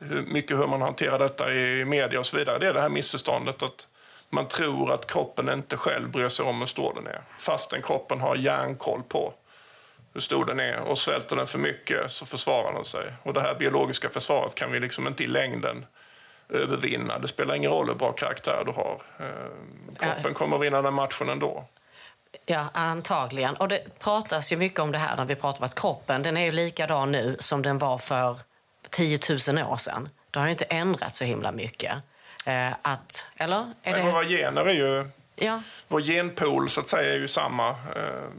hur 0.00 0.22
mycket 0.22 0.58
hur 0.58 0.66
man 0.66 0.82
hanterar 0.82 1.18
detta 1.18 1.54
i 1.54 1.84
media 1.84 2.18
och 2.18 2.26
så 2.26 2.36
vidare, 2.36 2.58
det 2.58 2.66
är 2.66 2.74
det 2.74 2.80
här 2.80 2.88
missförståndet 2.88 3.62
att 3.62 3.88
man 4.30 4.48
tror 4.48 4.92
att 4.92 5.06
kroppen 5.06 5.48
inte 5.48 5.76
själv 5.76 6.10
bryr 6.10 6.28
sig 6.28 6.46
om 6.46 6.60
hur 6.60 6.66
stor 6.66 6.94
den 6.94 7.06
är. 7.06 7.22
Fastän 7.38 7.82
kroppen 7.82 8.20
har 8.20 8.36
järnkoll 8.36 9.02
på 9.08 9.34
hur 10.14 10.20
stor 10.20 10.44
den 10.44 10.60
är. 10.60 10.80
Och 10.80 10.98
svälter 10.98 11.36
den 11.36 11.46
för 11.46 11.58
mycket 11.58 12.10
så 12.10 12.26
försvarar 12.26 12.72
den 12.72 12.84
sig. 12.84 13.12
Och 13.22 13.34
det 13.34 13.40
här 13.40 13.54
biologiska 13.54 14.08
försvaret 14.08 14.54
kan 14.54 14.72
vi 14.72 14.80
liksom 14.80 15.06
inte 15.06 15.24
i 15.24 15.26
längden 15.26 15.86
övervinna. 16.48 17.18
Det 17.18 17.28
spelar 17.28 17.54
ingen 17.54 17.70
roll 17.70 17.88
hur 17.88 17.94
bra 17.94 18.12
karaktär 18.12 18.62
du 18.66 18.72
har. 18.72 19.02
Eh, 19.18 19.98
kroppen 19.98 20.34
kommer 20.34 20.58
vinna 20.58 20.82
den 20.82 20.94
matchen 20.94 21.28
ändå. 21.28 21.64
Ja, 22.46 22.66
antagligen. 22.72 23.56
Och 23.56 23.68
det 23.68 23.98
pratas 23.98 24.52
ju 24.52 24.56
mycket 24.56 24.78
om 24.80 24.92
det 24.92 24.98
här 24.98 25.16
när 25.16 25.24
vi 25.24 25.34
pratar 25.34 25.58
om 25.60 25.64
att 25.64 25.74
kroppen 25.74 26.22
den 26.22 26.36
är 26.36 26.44
ju 26.44 26.52
likadan 26.52 27.12
nu 27.12 27.36
som 27.38 27.62
den 27.62 27.78
var 27.78 27.98
för 27.98 28.38
10 28.90 29.18
000 29.48 29.58
år 29.66 29.76
sedan. 29.76 30.08
Det 30.30 30.38
har 30.38 30.46
ju 30.46 30.52
inte 30.52 30.64
ändrats 30.64 31.18
så 31.18 31.24
himla 31.24 31.52
mycket. 31.52 31.96
Eh, 32.46 32.72
att, 32.82 33.24
eller? 33.36 33.72
Är 33.82 33.96
det... 33.96 34.02
Våra 34.02 34.24
gener 34.24 34.66
är 34.66 34.72
ju... 34.72 35.08
Ja. 35.36 35.62
Vår 35.88 36.00
genpool 36.00 36.70
så 36.70 36.80
att 36.80 36.88
säga 36.88 37.14
är 37.14 37.18
ju 37.18 37.28
samma 37.28 37.68
eh, 37.68 38.30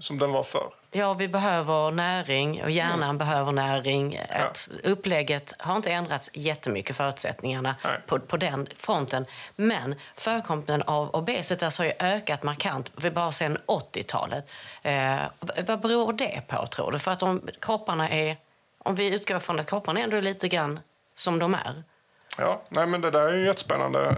som 0.00 0.18
den 0.18 0.32
var 0.32 0.42
förr. 0.42 0.70
Ja, 0.90 1.14
vi 1.14 1.28
behöver 1.28 1.90
näring 1.90 2.62
och 2.62 2.70
hjärnan 2.70 3.02
mm. 3.02 3.18
behöver 3.18 3.52
näring. 3.52 4.20
Ja. 4.30 4.52
upplägget 4.84 5.54
har 5.58 5.76
inte 5.76 5.92
ändrats 5.92 6.30
jättemycket, 6.32 6.96
förutsättningarna 6.96 7.76
på, 8.06 8.18
på 8.18 8.36
den 8.36 8.68
fronten. 8.76 9.26
Men 9.56 9.94
förekomsten 10.16 10.82
av 10.82 11.14
obesitas 11.14 11.78
har 11.78 11.84
ju 11.84 11.92
ökat 11.98 12.42
markant 12.42 12.96
bara 12.96 13.32
sedan 13.32 13.58
80-talet. 13.66 14.50
Eh, 14.82 15.18
vad 15.66 15.80
beror 15.80 16.12
det 16.12 16.42
på, 16.46 16.66
tror 16.66 16.92
du? 16.92 16.98
För 16.98 17.10
att 17.10 17.22
om 17.22 17.48
kropparna 17.60 18.08
är... 18.08 18.36
Om 18.78 18.94
vi 18.94 19.14
utgår 19.14 19.38
från 19.38 19.60
att 19.60 19.66
kropparna 19.66 20.00
ändå 20.00 20.16
är 20.16 20.22
lite 20.22 20.48
grann 20.48 20.80
som 21.14 21.38
de 21.38 21.54
är. 21.54 21.82
Ja, 22.38 22.62
nej 22.68 22.86
men 22.86 23.00
det 23.00 23.10
där 23.10 23.28
är 23.28 23.36
ju 23.36 23.46
jättespännande. 23.46 24.16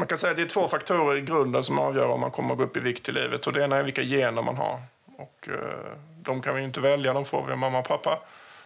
Man 0.00 0.06
kan 0.06 0.18
säga 0.18 0.30
att 0.30 0.36
det 0.36 0.42
är 0.42 0.46
två 0.46 0.68
faktorer 0.68 1.16
i 1.16 1.20
grunden 1.20 1.64
som 1.64 1.78
avgör 1.78 2.08
om 2.08 2.20
man 2.20 2.30
kommer 2.30 2.52
att 2.52 2.58
gå 2.58 2.64
upp 2.64 2.76
i 2.76 2.80
vikt 2.80 3.08
i 3.08 3.12
livet. 3.12 3.46
Och 3.46 3.52
det 3.52 3.64
ena 3.64 3.76
är 3.76 3.82
vilka 3.82 4.02
gener 4.02 4.42
man 4.42 4.56
har. 4.56 4.78
Och 5.18 5.48
eh, 5.48 5.92
de 6.22 6.40
kan 6.40 6.54
vi 6.54 6.62
inte 6.62 6.80
välja, 6.80 7.12
de 7.12 7.24
får 7.24 7.44
vi 7.46 7.52
av 7.52 7.58
mamma 7.58 7.78
och 7.78 7.88
pappa. 7.88 8.18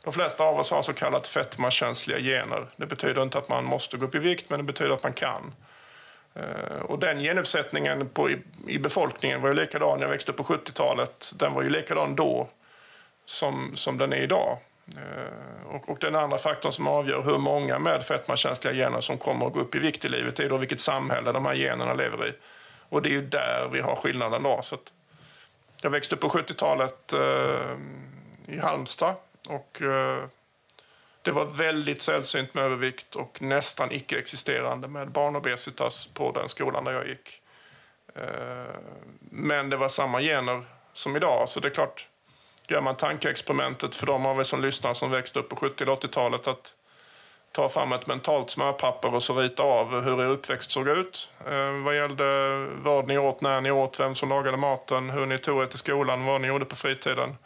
De 0.04 0.12
flesta 0.12 0.44
av 0.44 0.58
oss 0.58 0.70
har 0.70 0.82
så 0.82 0.92
kallat 0.92 1.26
fetmakänsliga 1.26 2.18
gener. 2.18 2.66
Det 2.76 2.86
betyder 2.86 3.22
inte 3.22 3.38
att 3.38 3.48
man 3.48 3.64
måste 3.64 3.96
gå 3.96 4.06
upp 4.06 4.14
i 4.14 4.18
vikt, 4.18 4.50
men 4.50 4.58
det 4.58 4.64
betyder 4.64 4.94
att 4.94 5.02
man 5.02 5.12
kan. 5.12 5.52
Eh, 6.34 6.82
och 6.82 6.98
den 6.98 7.18
genuppsättningen 7.20 8.08
på, 8.08 8.30
i, 8.30 8.38
i 8.66 8.78
befolkningen 8.78 9.42
var 9.42 9.48
ju 9.48 9.54
likadan 9.54 9.98
när 9.98 10.04
jag 10.04 10.10
växte 10.10 10.32
upp 10.32 10.38
på 10.38 10.44
70-talet. 10.44 11.32
Den 11.36 11.54
var 11.54 11.62
ju 11.62 11.70
likadan 11.70 12.16
då 12.16 12.48
som, 13.26 13.72
som 13.76 13.98
den 13.98 14.12
är 14.12 14.22
idag. 14.22 14.58
Eh, 14.96 15.66
och, 15.66 15.88
och, 15.88 15.98
den 15.98 16.14
andra 16.14 16.38
faktorn 16.38 16.72
som 16.72 16.88
avgör 16.88 17.22
hur 17.22 17.38
många 17.38 17.78
med 17.78 18.04
fetmakänsliga 18.04 18.74
gener 18.74 19.00
som 19.00 19.18
kommer 19.18 19.46
att 19.46 19.52
gå 19.52 19.60
upp 19.60 19.74
i 19.74 19.78
vikt 19.78 20.04
i 20.04 20.08
livet 20.08 20.40
är 20.40 20.48
då 20.48 20.56
vilket 20.56 20.80
samhälle 20.80 21.32
de 21.32 21.46
här 21.46 21.54
generna 21.54 21.94
lever 21.94 22.26
i. 22.26 22.32
Och 22.88 23.02
det 23.02 23.08
är 23.08 23.12
ju 23.12 23.26
där 23.26 23.68
vi 23.72 23.80
har 23.80 23.96
skillnaden 23.96 24.42
då. 24.42 24.60
Så 24.62 24.76
jag 25.82 25.90
växte 25.90 26.14
upp 26.14 26.20
på 26.20 26.28
70-talet 26.28 27.12
eh, 27.12 27.76
i 28.46 28.58
Halmstad 28.58 29.14
och 29.48 29.82
eh, 29.82 30.24
det 31.22 31.32
var 31.32 31.44
väldigt 31.44 32.02
sällsynt 32.02 32.54
med 32.54 32.64
övervikt 32.64 33.14
och 33.14 33.42
nästan 33.42 33.92
icke-existerande 33.92 34.88
med 34.88 35.10
barnobesitas 35.10 36.06
på 36.06 36.32
den 36.32 36.48
skolan 36.48 36.84
där 36.84 36.92
jag 36.92 37.08
gick. 37.08 37.42
Eh, 38.14 38.74
men 39.20 39.70
det 39.70 39.76
var 39.76 39.88
samma 39.88 40.20
gener 40.20 40.64
som 40.92 41.16
idag, 41.16 41.48
så 41.48 41.60
det 41.60 41.68
är 41.68 41.70
klart 41.70 42.08
gör 42.68 42.80
man 42.80 42.96
tankeexperimentet 42.96 43.94
för 43.94 44.06
de 44.06 44.26
av 44.26 44.40
er 44.40 44.44
som 44.44 44.62
lyssnar 44.62 44.94
som 44.94 45.10
växte 45.10 45.38
upp 45.38 45.48
på 45.48 45.56
70 45.56 45.84
80-talet 45.84 46.48
att 46.48 46.74
ta 47.52 47.68
fram 47.68 47.92
ett 47.92 48.06
mentalt 48.06 48.50
smörpapper 48.50 49.14
och 49.14 49.22
så 49.22 49.34
rita 49.34 49.62
av 49.62 50.00
hur 50.00 50.20
er 50.20 50.26
uppväxt 50.26 50.70
såg 50.70 50.88
ut. 50.88 51.30
Eh, 51.46 51.70
vad 51.84 51.96
gällde 51.96 52.54
vad 52.82 53.08
ni 53.08 53.18
åt, 53.18 53.40
när 53.40 53.60
ni 53.60 53.70
åt, 53.70 54.00
vem 54.00 54.14
som 54.14 54.28
lagade 54.28 54.56
maten, 54.56 55.10
hur 55.10 55.26
ni 55.26 55.38
tog 55.38 55.62
er 55.62 55.66
till 55.66 55.78
skolan, 55.78 56.26
vad 56.26 56.40
ni 56.40 56.48
gjorde 56.48 56.64
på 56.64 56.76
fritiden. 56.76 57.36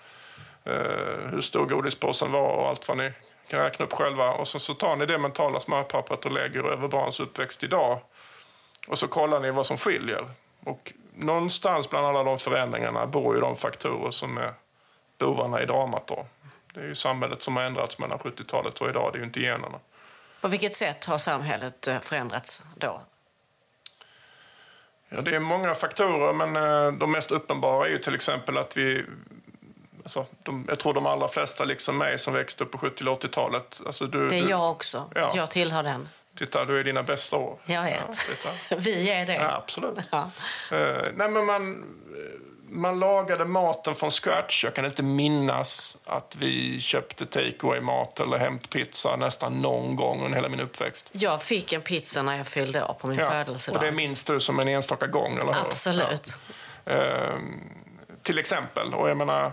Eh, 0.64 1.30
hur 1.30 1.40
stor 1.40 1.66
godispåsen 1.66 2.32
var 2.32 2.52
och 2.52 2.68
allt 2.68 2.88
vad 2.88 2.96
ni 2.96 3.12
kan 3.48 3.60
räkna 3.60 3.84
upp 3.84 3.92
själva. 3.92 4.32
Och 4.32 4.48
så, 4.48 4.58
så 4.58 4.74
tar 4.74 4.96
ni 4.96 5.06
det 5.06 5.18
mentala 5.18 5.60
smörpappret 5.60 6.24
och 6.24 6.32
lägger 6.32 6.64
över 6.64 6.88
barns 6.88 7.20
uppväxt 7.20 7.64
idag. 7.64 8.00
Och 8.88 8.98
så 8.98 9.08
kollar 9.08 9.40
ni 9.40 9.50
vad 9.50 9.66
som 9.66 9.76
skiljer. 9.76 10.24
Och 10.64 10.92
någonstans 11.14 11.90
bland 11.90 12.06
alla 12.06 12.24
de 12.24 12.38
förändringarna 12.38 13.06
bor 13.06 13.34
ju 13.34 13.40
de 13.40 13.56
faktorer 13.56 14.10
som 14.10 14.38
är 14.38 14.52
bovarna 15.18 15.62
i 15.62 15.66
dramat. 15.66 16.06
Då. 16.06 16.26
Det 16.74 16.80
är 16.80 16.84
ju 16.84 16.94
samhället 16.94 17.42
som 17.42 17.56
har 17.56 17.62
ändrats 17.62 17.98
mellan 17.98 18.18
70-talet 18.18 18.80
och 18.80 18.88
idag, 18.88 19.10
det 19.12 19.16
är 19.16 19.20
ju 19.20 19.26
inte 19.26 19.40
generna. 19.40 19.78
På 20.40 20.48
vilket 20.48 20.74
sätt 20.74 21.04
har 21.04 21.18
samhället 21.18 21.88
eh, 21.88 22.00
förändrats 22.00 22.62
då? 22.76 23.00
Ja, 25.08 25.20
det 25.20 25.36
är 25.36 25.40
många 25.40 25.74
faktorer, 25.74 26.32
men 26.32 26.56
eh, 26.56 26.92
de 26.92 27.12
mest 27.12 27.30
uppenbara 27.30 27.86
är 27.86 27.90
ju 27.90 27.98
till 27.98 28.14
exempel 28.14 28.56
att 28.58 28.76
vi... 28.76 29.04
Alltså, 30.02 30.26
de, 30.42 30.64
jag 30.68 30.78
tror 30.78 30.94
de 30.94 31.06
allra 31.06 31.28
flesta, 31.28 31.64
liksom 31.64 31.98
mig, 31.98 32.18
som 32.18 32.34
växte 32.34 32.64
upp 32.64 32.72
på 32.72 32.78
70 32.78 33.04
80-talet... 33.04 33.80
Alltså, 33.86 34.06
det 34.06 34.38
är 34.38 34.50
jag 34.50 34.70
också. 34.70 35.10
Ja. 35.14 35.32
Jag 35.36 35.50
tillhör 35.50 35.82
den. 35.82 36.08
Titta, 36.38 36.64
du 36.64 36.80
är 36.80 36.84
dina 36.84 37.02
bästa 37.02 37.36
år. 37.36 37.58
Jag 37.64 37.82
vet. 37.82 38.00
Ja, 38.70 38.76
vi 38.78 39.10
är 39.10 39.26
det. 39.26 39.34
Ja, 39.34 39.56
absolut. 39.56 39.98
Ja. 40.10 40.30
Uh, 40.72 40.98
nej, 41.14 41.28
men 41.28 41.46
man 41.46 41.84
man 42.70 42.98
lagade 42.98 43.44
maten 43.44 43.94
från 43.94 44.10
scratch. 44.10 44.64
Jag 44.64 44.74
kan 44.74 44.84
inte 44.84 45.02
minnas 45.02 45.98
att 46.04 46.36
vi 46.38 46.80
köpte 46.80 47.26
takeaway 47.26 47.80
mat 47.80 48.20
eller 48.20 48.38
hämtpizza 48.38 49.16
nästan 49.16 49.52
någon 49.52 49.96
gång 49.96 50.24
under 50.24 50.34
hela 50.36 50.48
min 50.48 50.60
uppväxt. 50.60 51.10
Jag 51.12 51.42
fick 51.42 51.72
en 51.72 51.82
pizza 51.82 52.22
när 52.22 52.36
jag 52.36 52.46
fyllde 52.46 52.84
år 52.84 52.96
på 53.00 53.06
min 53.06 53.18
ja, 53.18 53.30
födelsedag. 53.30 53.78
Och 53.78 53.84
det 53.84 53.92
minns 53.92 54.24
du 54.24 54.40
som 54.40 54.60
en 54.60 54.68
enstaka 54.68 55.06
gång, 55.06 55.32
eller 55.32 55.52
hur? 55.52 55.60
Absolut. 55.60 56.34
Ja. 56.84 56.92
Ehm, 56.92 57.60
till 58.22 58.38
exempel. 58.38 58.94
Och 58.94 59.10
jag 59.10 59.16
menar, 59.16 59.52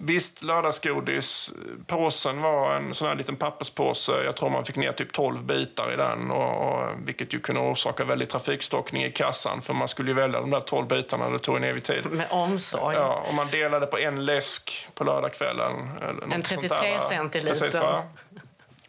Visst, 0.00 0.42
lördagsgodis. 0.42 1.52
Påsen 1.86 2.42
var 2.42 2.74
en 2.74 2.94
sån 2.94 3.08
här 3.08 3.14
liten 3.14 3.36
papperspåse. 3.36 4.12
Jag 4.24 4.36
tror 4.36 4.50
man 4.50 4.64
fick 4.64 4.76
ner 4.76 4.92
typ 4.92 5.12
12 5.12 5.42
bitar 5.42 5.92
i 5.92 5.96
den. 5.96 6.30
Och, 6.30 6.68
och, 6.68 6.88
vilket 7.04 7.34
ju 7.34 7.40
kunde 7.40 7.60
orsaka 7.60 8.04
väldigt 8.04 8.30
trafikstockning 8.30 9.04
i 9.04 9.12
kassan. 9.12 9.62
För 9.62 9.74
man 9.74 9.88
skulle 9.88 10.10
ju 10.10 10.14
välja 10.14 10.40
de 10.40 10.50
där 10.50 10.60
12 10.60 10.86
bitarna. 10.86 11.30
Det 11.30 11.38
tog 11.38 11.56
en 11.56 11.64
evig 11.64 11.84
tid. 11.84 12.06
Med 12.10 12.26
omsorg. 12.30 12.96
Ja, 12.96 13.24
och 13.28 13.34
man 13.34 13.50
delade 13.50 13.86
på 13.86 13.98
en 13.98 14.24
läsk 14.24 14.88
på 14.94 15.04
lördagskvällen. 15.04 15.88
En 16.32 16.42
33 16.42 17.00
centiliter. 17.00 17.50
Precis, 17.50 17.80
va? 17.80 18.02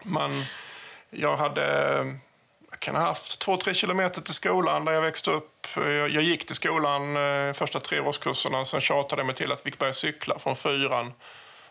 Man, 0.03 0.45
jag 1.09 1.37
hade 1.37 2.19
kan 2.79 2.95
ha 2.95 3.01
haft 3.03 3.39
två, 3.39 3.57
tre 3.57 3.73
kilometer 3.73 4.21
till 4.21 4.33
skolan 4.33 4.85
där 4.85 4.91
jag 4.91 5.01
växte 5.01 5.31
upp. 5.31 5.58
Jag, 5.75 6.09
jag 6.09 6.23
gick 6.23 6.45
till 6.45 6.55
skolan 6.55 7.17
eh, 7.17 7.53
första 7.53 7.79
tre 7.79 7.99
årskurserna. 7.99 8.65
Sen 8.65 8.81
tjatade 8.81 9.19
jag 9.19 9.25
mig 9.25 9.35
till 9.35 9.51
att 9.51 9.65
vi 9.65 9.71
fick 9.71 9.79
börja 9.79 9.93
cykla 9.93 10.39
från 10.39 10.55
fyran. 10.55 11.13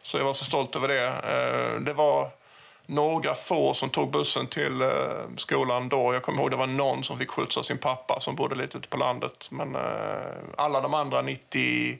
Så 0.02 0.18
jag 0.18 0.24
var 0.24 0.34
så 0.34 0.44
stolt 0.44 0.76
över 0.76 0.88
det. 0.88 1.06
Eh, 1.06 1.80
det 1.80 1.92
var 1.92 2.30
några 2.86 3.34
få 3.34 3.74
som 3.74 3.90
tog 3.90 4.10
bussen 4.10 4.46
till 4.46 4.82
eh, 4.82 4.88
skolan 5.36 5.88
då. 5.88 6.14
Jag 6.14 6.22
kommer 6.22 6.42
ihåg 6.42 6.50
det 6.50 6.56
var 6.56 6.66
någon 6.66 7.04
som 7.04 7.18
fick 7.18 7.30
skjutsa 7.30 7.62
sin 7.62 7.78
pappa 7.78 8.20
som 8.20 8.34
bodde 8.34 8.54
lite 8.54 8.78
ute 8.78 8.88
på 8.88 8.96
landet. 8.96 9.48
Men 9.50 9.74
eh, 9.74 10.36
alla 10.56 10.80
de 10.80 10.94
andra 10.94 11.22
90 11.22 11.98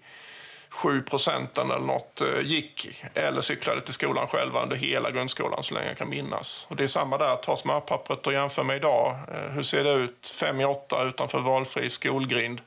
7 0.71 1.03
procenten 1.03 1.71
eller 1.71 1.87
något 1.87 2.21
eh, 2.21 2.41
gick 2.43 3.03
eller 3.15 3.41
cyklade 3.41 3.81
till 3.81 3.95
skolan 3.95 4.27
själva 4.27 4.63
under 4.63 4.77
hela 4.77 5.11
grundskolan 5.11 5.63
så 5.63 5.75
länge 5.75 5.89
jag 5.89 5.99
kan 5.99 6.09
minnas. 6.09 6.67
Och 6.71 6.77
det 6.77 6.83
är 6.83 6.89
samma 6.89 7.19
där, 7.19 7.37
ta 7.37 7.57
smörpappret 7.57 8.27
och 8.27 8.33
jämför 8.33 8.63
med 8.63 8.77
idag. 8.77 9.17
Eh, 9.29 9.53
hur 9.53 9.63
ser 9.63 9.85
det 9.85 9.93
ut 9.93 10.29
fem 10.29 10.61
i 10.61 10.65
åtta 10.65 11.05
utanför 11.05 11.41
valfri 11.41 11.91
skolgrind? 11.91 12.61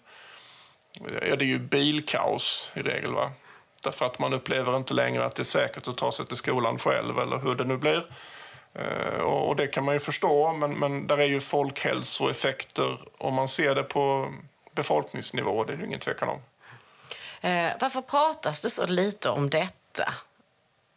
Ja, 1.30 1.36
det 1.36 1.46
är 1.46 1.48
ju 1.48 1.60
bilkaos 1.60 2.72
i 2.76 2.82
regel. 2.82 3.14
Va? 3.14 3.32
Därför 3.84 4.06
att 4.06 4.20
man 4.20 4.34
upplever 4.34 4.78
inte 4.78 4.94
längre 4.94 5.26
att 5.26 5.36
det 5.36 5.42
är 5.42 5.46
säkert 5.46 5.88
att 5.88 5.98
ta 5.98 6.12
sig 6.12 6.26
till 6.26 6.38
skolan 6.38 6.80
själv 6.80 7.20
eller 7.20 7.38
hur 7.38 7.56
det 7.56 7.64
nu 7.64 7.78
blir. 7.78 8.04
Eh, 8.74 9.22
och 9.22 9.56
det 9.56 9.68
kan 9.68 9.86
man 9.86 9.94
ju 9.94 10.00
förstå, 10.00 10.54
men, 10.54 10.74
men 10.74 11.08
där 11.08 11.18
är 11.18 11.26
ju 11.26 11.42
folkhälsoeffekter 11.42 12.98
om 13.18 13.34
man 13.34 13.48
ser 13.48 13.76
det 13.76 13.84
på 13.84 14.34
befolkningsnivå, 14.72 15.64
det 15.64 15.74
är 15.74 15.78
det 15.78 15.86
ingen 15.86 16.00
tvekan 16.00 16.30
om. 16.30 16.42
Eh, 17.42 17.72
varför 17.80 18.02
pratas 18.02 18.62
det 18.62 18.70
så 18.70 18.86
lite 18.86 19.30
om 19.30 19.50
detta? 19.50 20.14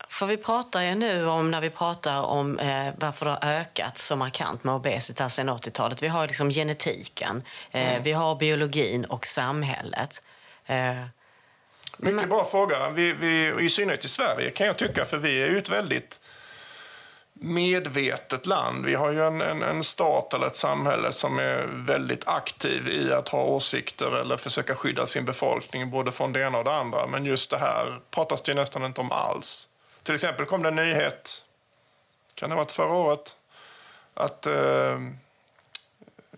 För 0.09 0.27
vi 0.27 0.37
pratar 0.37 0.83
ju 0.83 0.95
nu 0.95 1.27
om, 1.27 1.51
när 1.51 1.61
vi 1.61 1.71
pratar 1.71 2.23
om 2.23 2.59
eh, 2.59 2.95
varför 2.97 3.27
det 3.27 3.33
har 3.33 3.53
ökat 3.53 3.99
så 3.99 4.17
markant 4.17 4.65
med 4.65 4.75
obesitas 4.75 5.35
sedan 5.35 5.51
80-talet. 5.51 6.03
Vi 6.03 6.09
har 6.09 6.27
liksom 6.27 6.51
genetiken, 6.51 7.43
eh, 7.71 7.91
mm. 7.91 8.03
vi 8.03 8.13
har 8.13 8.35
biologin 8.35 9.05
och 9.05 9.27
samhället. 9.27 10.23
Eh, 10.67 10.95
Mycket 11.97 12.17
men... 12.17 12.29
bra 12.29 12.45
fråga. 12.45 12.91
Vi, 12.91 13.13
vi, 13.13 13.55
I 13.61 13.71
synnerhet 13.71 14.05
i 14.05 14.09
Sverige 14.09 14.51
kan 14.51 14.67
jag 14.67 14.77
tycka, 14.77 15.05
för 15.05 15.19
vi 15.19 15.43
är 15.43 15.47
ju 15.47 15.59
ett 15.59 15.69
väldigt 15.69 16.21
medvetet 17.35 18.47
land. 18.47 18.85
Vi 18.87 18.94
har 18.94 19.11
ju 19.11 19.27
en, 19.27 19.40
en, 19.40 19.62
en, 19.62 19.85
stat 19.85 20.35
eller 20.35 20.47
ett 20.47 20.57
samhälle 20.57 21.12
som 21.12 21.38
är 21.38 21.68
väldigt 21.73 22.29
aktiv 22.29 22.88
i 22.88 23.12
att 23.12 23.29
ha 23.29 23.42
åsikter 23.42 24.20
eller 24.20 24.37
försöka 24.37 24.75
skydda 24.75 25.07
sin 25.07 25.25
befolkning 25.25 25.90
både 25.90 26.12
från 26.12 26.33
det 26.33 26.40
ena 26.40 26.59
och 26.59 26.64
det 26.64 26.75
andra. 26.75 27.07
Men 27.07 27.25
just 27.25 27.51
det 27.51 27.59
här 27.59 28.01
pratas 28.11 28.42
det 28.42 28.53
ju 28.53 28.57
nästan 28.57 28.85
inte 28.85 29.01
om 29.01 29.12
alls. 29.12 29.68
Till 30.03 30.14
exempel 30.14 30.47
kom 30.47 30.62
det 30.62 30.68
en 30.68 30.77
nyhet, 30.77 31.44
kan 32.35 32.49
det 32.49 32.55
ha 32.55 32.62
varit 32.62 32.73
förra 32.73 32.92
året, 32.92 33.37
att 34.14 34.47
eh, 34.47 35.01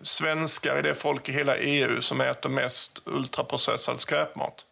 svenskar 0.01 0.75
är 0.75 0.83
det 0.83 0.93
folk 0.93 1.29
i 1.29 1.31
hela 1.31 1.57
EU 1.57 2.01
som 2.01 2.21
äter 2.21 2.49
mest 2.49 3.01
ultraprocessad 3.05 4.01
skräpmat. 4.01 4.65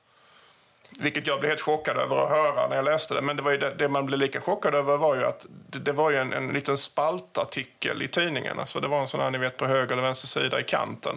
Vilket 0.99 1.27
jag 1.27 1.39
blev 1.39 1.49
helt 1.49 1.61
chockad 1.61 1.97
över 1.97 2.23
att 2.23 2.29
höra 2.29 2.67
när 2.67 2.75
jag 2.75 2.85
läste 2.85 3.13
det. 3.13 3.21
Men 3.21 3.35
det, 3.35 3.41
var 3.41 3.51
det, 3.51 3.75
det, 3.77 3.89
man 3.89 4.05
blev 4.05 4.19
lika 4.19 4.41
chockad 4.41 4.75
över 4.75 4.97
var 4.97 5.15
ju 5.15 5.25
att 5.25 5.45
det, 5.69 5.79
det 5.79 5.91
var 5.91 6.09
ju 6.09 6.17
en, 6.17 6.33
en 6.33 6.47
liten 6.47 6.77
spaltartikel 6.77 8.01
i 8.01 8.07
tidningen. 8.07 8.59
Alltså 8.59 8.79
det 8.79 8.87
var 8.87 9.01
en 9.01 9.07
sån 9.07 9.19
här, 9.19 9.31
ni 9.31 9.37
vet, 9.37 9.57
på 9.57 9.65
höger 9.65 9.91
eller 9.91 10.03
vänster 10.03 10.27
sida 10.27 10.59
i 10.59 10.63
kanten 10.63 11.15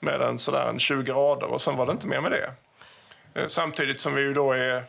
med 0.00 0.20
en 0.20 0.38
sådär 0.38 0.68
en 0.68 0.78
20 0.78 1.12
rader 1.12 1.46
och 1.46 1.62
sen 1.62 1.76
var 1.76 1.86
det 1.86 1.92
inte 1.92 2.06
mer 2.06 2.20
med 2.20 2.30
det. 2.30 2.50
Eh, 3.34 3.46
samtidigt 3.46 4.00
som 4.00 4.14
vi 4.14 4.22
ju 4.22 4.34
då 4.34 4.52
är 4.52 4.84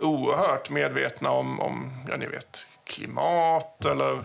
oerhört 0.00 0.70
medvetna 0.70 1.30
om, 1.30 1.60
om 1.60 2.04
ja, 2.08 2.16
ni 2.16 2.26
vet, 2.26 2.66
klimat 2.84 3.84
eller 3.84 4.18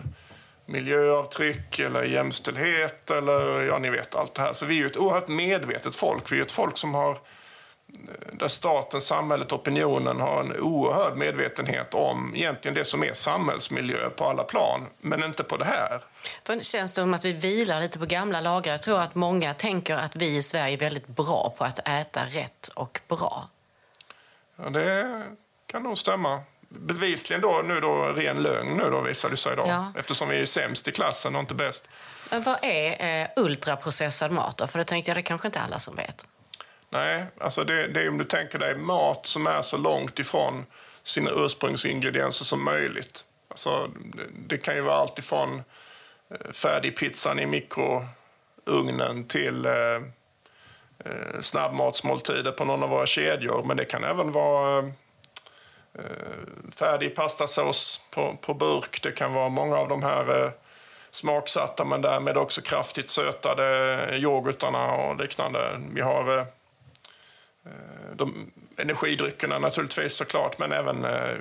miljöavtryck 0.66 1.78
eller 1.78 2.02
jämställdhet 2.02 3.10
eller 3.10 3.60
ja, 3.60 3.78
ni 3.78 3.90
vet 3.90 4.14
allt 4.14 4.34
det 4.34 4.42
här. 4.42 4.52
Så 4.52 4.66
vi 4.66 4.74
är 4.74 4.78
ju 4.78 4.86
ett 4.86 4.96
oerhört 4.96 5.28
medvetet 5.28 5.96
folk. 5.96 6.32
Vi 6.32 6.38
är 6.38 6.42
ett 6.42 6.52
folk 6.52 6.78
som 6.78 6.94
har 6.94 7.18
där 8.32 8.48
staten, 8.48 9.00
samhället, 9.00 9.52
opinionen 9.52 10.20
har 10.20 10.40
en 10.40 10.60
oerhörd 10.60 11.16
medvetenhet 11.16 11.94
om 11.94 12.32
egentligen 12.36 12.74
det 12.74 12.84
som 12.84 13.04
är 13.04 13.12
samhällsmiljö 13.12 14.10
på 14.10 14.24
alla 14.24 14.44
plan, 14.44 14.86
men 15.00 15.24
inte 15.24 15.42
på 15.42 15.56
det 15.56 15.64
här. 15.64 16.00
För 16.44 16.54
det 16.54 16.64
känns 16.64 16.94
som 16.94 17.14
att 17.14 17.24
vi 17.24 17.32
vilar 17.32 17.80
lite 17.80 17.98
på 17.98 18.06
gamla 18.06 18.40
lagar. 18.40 18.72
Jag 18.72 18.82
tror 18.82 19.00
att 19.00 19.14
många 19.14 19.54
tänker 19.54 19.96
att 19.96 20.16
vi 20.16 20.36
i 20.36 20.42
Sverige 20.42 20.76
är 20.76 20.78
väldigt 20.78 21.06
bra 21.06 21.54
på 21.58 21.64
att 21.64 21.88
äta 21.88 22.24
rätt 22.24 22.68
och 22.74 23.00
bra. 23.08 23.48
Ja, 24.56 24.70
det 24.70 25.22
kan 25.66 25.82
nog 25.82 25.98
stämma. 25.98 26.42
Bevisligen 26.68 27.42
då, 27.42 27.62
nu 27.64 27.80
då 27.80 28.12
ren 28.16 28.42
lögn 28.42 28.76
nu 28.76 28.90
då 28.90 29.00
visar 29.00 29.30
det 29.30 29.36
sig 29.36 29.56
då. 29.56 29.64
Ja. 29.66 29.92
Eftersom 29.98 30.28
vi 30.28 30.40
är 30.40 30.46
sämst 30.46 30.88
i 30.88 30.92
klassen 30.92 31.34
och 31.34 31.40
inte 31.40 31.54
bäst. 31.54 31.88
Men 32.30 32.42
vad 32.42 32.58
är 32.62 33.22
eh, 33.22 33.28
ultraprocessad 33.36 34.30
mat 34.30 34.56
då? 34.56 34.66
För 34.66 34.78
det 34.78 34.84
tänkte 34.84 35.10
jag, 35.10 35.16
det 35.16 35.22
kanske 35.22 35.48
inte 35.48 35.60
alla 35.60 35.78
som 35.78 35.96
vet. 35.96 36.26
Nej, 36.92 37.26
alltså 37.38 37.64
det, 37.64 37.86
det 37.86 38.02
är 38.02 38.08
om 38.08 38.18
du 38.18 38.24
tänker 38.24 38.58
dig 38.58 38.74
mat 38.74 39.26
som 39.26 39.46
är 39.46 39.62
så 39.62 39.76
långt 39.76 40.18
ifrån 40.18 40.66
sina 41.02 41.30
ursprungsingredienser 41.30 42.44
som 42.44 42.64
möjligt. 42.64 43.24
Alltså, 43.48 43.90
det, 44.14 44.22
det 44.46 44.56
kan 44.56 44.74
ju 44.74 44.80
vara 44.80 44.96
allt 44.96 45.18
ifrån 45.18 45.62
eh, 46.30 46.52
färdigpizzan 46.52 47.38
i 47.38 47.46
mikrougnen 47.46 49.24
till 49.28 49.66
eh, 49.66 49.72
eh, 51.04 51.40
snabbmatsmåltider 51.40 52.52
på 52.52 52.64
någon 52.64 52.82
av 52.82 52.88
våra 52.88 53.06
kedjor. 53.06 53.64
Men 53.64 53.76
det 53.76 53.84
kan 53.84 54.04
även 54.04 54.32
vara 54.32 54.78
eh, 54.78 54.84
eh, 55.94 56.72
färdig 56.76 57.14
pastasås 57.14 58.00
på, 58.10 58.36
på 58.40 58.54
burk. 58.54 59.02
Det 59.02 59.12
kan 59.12 59.34
vara 59.34 59.48
många 59.48 59.76
av 59.76 59.88
de 59.88 60.02
här 60.02 60.44
eh, 60.44 60.50
smaksatta 61.10 61.84
men 61.84 62.00
därmed 62.00 62.36
också 62.36 62.62
kraftigt 62.62 63.10
sötade 63.10 64.06
yoghurtarna 64.16 64.92
och 64.92 65.16
liknande. 65.16 65.80
Vi 65.94 66.00
har 66.00 66.38
Eh, 66.40 66.46
Eh, 67.66 68.16
de, 68.16 68.50
energidryckerna 68.76 69.58
naturligtvis 69.58 70.14
såklart, 70.14 70.58
men 70.58 70.72
även 70.72 71.04
eh, 71.04 71.36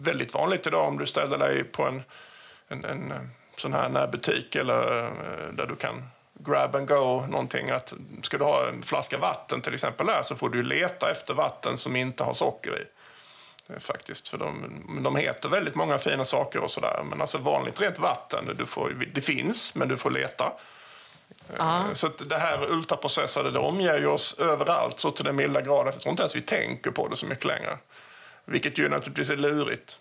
väldigt 0.00 0.34
vanligt 0.34 0.66
idag 0.66 0.88
om 0.88 0.98
du 0.98 1.06
ställer 1.06 1.38
dig 1.38 1.64
på 1.64 1.84
en, 1.84 2.02
en, 2.68 2.84
en 2.84 3.12
eh, 3.12 3.18
sån 3.56 3.72
här 3.72 3.88
närbutik 3.88 4.56
eller 4.56 5.10
där 5.52 5.66
du 5.66 5.76
kan 5.76 6.02
grab 6.34 6.76
and 6.76 6.88
go 6.88 7.26
någonting. 7.28 7.70
Att 7.70 7.94
ska 8.22 8.38
du 8.38 8.44
ha 8.44 8.68
en 8.68 8.82
flaska 8.82 9.18
vatten 9.18 9.60
till 9.60 9.74
exempel 9.74 10.06
där 10.06 10.22
så 10.22 10.36
får 10.36 10.48
du 10.48 10.62
leta 10.62 11.10
efter 11.10 11.34
vatten 11.34 11.78
som 11.78 11.96
inte 11.96 12.24
har 12.24 12.34
socker 12.34 12.78
i. 12.80 12.84
Faktiskt, 13.80 14.28
för 14.28 14.38
de, 14.38 14.82
de 15.02 15.16
heter 15.16 15.48
väldigt 15.48 15.74
många 15.74 15.98
fina 15.98 16.24
saker 16.24 16.58
och 16.58 16.70
sådär. 16.70 17.02
Men 17.10 17.20
alltså 17.20 17.38
vanligt 17.38 17.80
rent 17.80 17.98
vatten, 17.98 18.54
du 18.58 18.66
får, 18.66 18.90
det 19.14 19.20
finns 19.20 19.74
men 19.74 19.88
du 19.88 19.96
får 19.96 20.10
leta. 20.10 20.52
Ja. 21.58 21.88
Eh, 21.88 21.92
så 21.92 22.08
det 22.08 22.38
här 22.38 22.70
ultraprocessade 22.70 23.50
det 23.50 23.58
omger 23.58 24.06
oss 24.06 24.34
överallt 24.38 25.00
så 25.00 25.10
till 25.10 25.24
den 25.24 25.36
milda 25.36 25.60
grad 25.60 25.88
att 25.88 25.94
jag 25.94 26.02
tror 26.02 26.10
inte 26.10 26.22
ens 26.22 26.36
vi 26.36 26.40
tänker 26.40 26.90
på 26.90 27.08
det 27.08 27.16
så 27.16 27.26
mycket 27.26 27.44
längre. 27.44 27.78
Vilket 28.44 28.78
ju 28.78 28.88
naturligtvis 28.88 29.30
är 29.30 29.36
lurigt. 29.36 30.00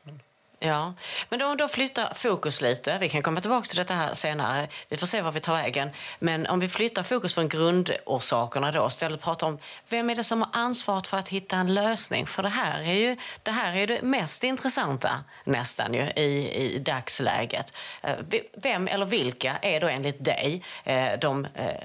Ja, 0.59 0.93
men 1.29 1.41
om 1.41 1.57
då 1.57 1.67
flyttar 1.67 2.13
fokus 2.13 2.61
lite, 2.61 2.97
vi 2.99 3.09
kan 3.09 3.23
komma 3.23 3.41
tillbaka 3.41 3.65
till 3.65 3.77
detta 3.77 3.93
här 3.93 4.13
senare, 4.13 4.67
vi 4.89 4.97
får 4.97 5.07
se 5.07 5.21
var 5.21 5.31
vi 5.31 5.39
tar 5.39 5.53
vägen. 5.53 5.89
Men 6.19 6.47
om 6.47 6.59
vi 6.59 6.69
flyttar 6.69 7.03
fokus 7.03 7.33
från 7.33 7.49
grundorsakerna 7.49 8.71
då, 8.71 8.87
istället 8.87 9.21
pratar 9.21 9.47
om 9.47 9.59
vem 9.89 10.09
är 10.09 10.15
det 10.15 10.23
som 10.23 10.41
har 10.41 10.49
ansvaret 10.53 11.07
för 11.07 11.17
att 11.17 11.29
hitta 11.29 11.55
en 11.55 11.73
lösning? 11.73 12.27
För 12.27 12.43
det 12.43 12.49
här 12.49 12.81
är 12.81 12.93
ju 12.93 13.17
det, 13.43 13.51
här 13.51 13.75
är 13.75 13.87
det 13.87 14.01
mest 14.01 14.43
intressanta 14.43 15.23
nästan 15.43 15.93
ju 15.93 16.01
i, 16.01 16.51
i 16.75 16.79
dagsläget. 16.79 17.77
Eh, 18.01 18.15
vem 18.53 18.87
eller 18.87 19.05
vilka 19.05 19.57
är 19.61 19.79
då 19.79 19.87
enligt 19.87 20.25
dig 20.25 20.63
eh, 20.83 21.19
de, 21.19 21.45
eh, 21.55 21.83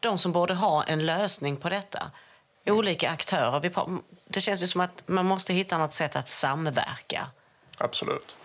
de 0.00 0.18
som 0.18 0.32
borde 0.32 0.54
ha 0.54 0.84
en 0.84 1.06
lösning 1.06 1.56
på 1.56 1.68
detta? 1.68 2.10
Olika 2.66 3.10
aktörer. 3.10 3.70
Det 4.28 4.40
känns 4.40 4.62
ju 4.62 4.66
som 4.66 4.80
att 4.80 5.02
man 5.06 5.26
måste 5.26 5.52
hitta 5.52 5.78
något 5.78 5.94
sätt 5.94 6.16
att 6.16 6.28
samverka 6.28 7.26
absolut. 7.80 8.36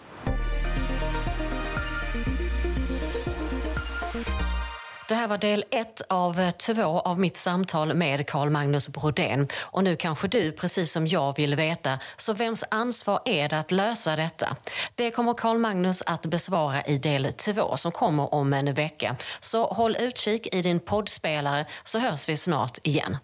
Det 5.07 5.15
här 5.15 5.27
var 5.27 5.37
del 5.37 5.65
ett 5.71 6.01
av 6.09 6.39
eh, 6.39 6.51
två 6.51 6.99
av 6.99 7.19
mitt 7.19 7.37
samtal 7.37 7.93
med 7.93 8.27
Carl 8.27 8.49
Magnus 8.49 8.89
Brodén. 8.89 9.47
Och 9.55 9.83
nu 9.83 9.95
kanske 9.95 10.27
du, 10.27 10.51
precis 10.51 10.91
som 10.91 11.07
jag, 11.07 11.37
vill 11.37 11.55
veta, 11.55 11.99
så 12.17 12.33
vems 12.33 12.63
ansvar 12.71 13.19
är 13.25 13.49
det 13.49 13.59
att 13.59 13.71
lösa 13.71 14.15
detta? 14.15 14.55
Det 14.95 15.11
kommer 15.11 15.33
Carl 15.33 15.57
Magnus 15.57 16.03
att 16.05 16.25
besvara 16.25 16.83
i 16.83 16.97
del 16.97 17.33
två 17.33 17.77
som 17.77 17.91
kommer 17.91 18.33
om 18.33 18.53
en 18.53 18.73
vecka. 18.73 19.15
Så 19.39 19.65
håll 19.65 19.97
utkik 19.99 20.55
i 20.55 20.61
din 20.61 20.79
poddspelare 20.79 21.65
så 21.83 21.99
hörs 21.99 22.29
vi 22.29 22.37
snart 22.37 22.77
igen. 22.83 23.17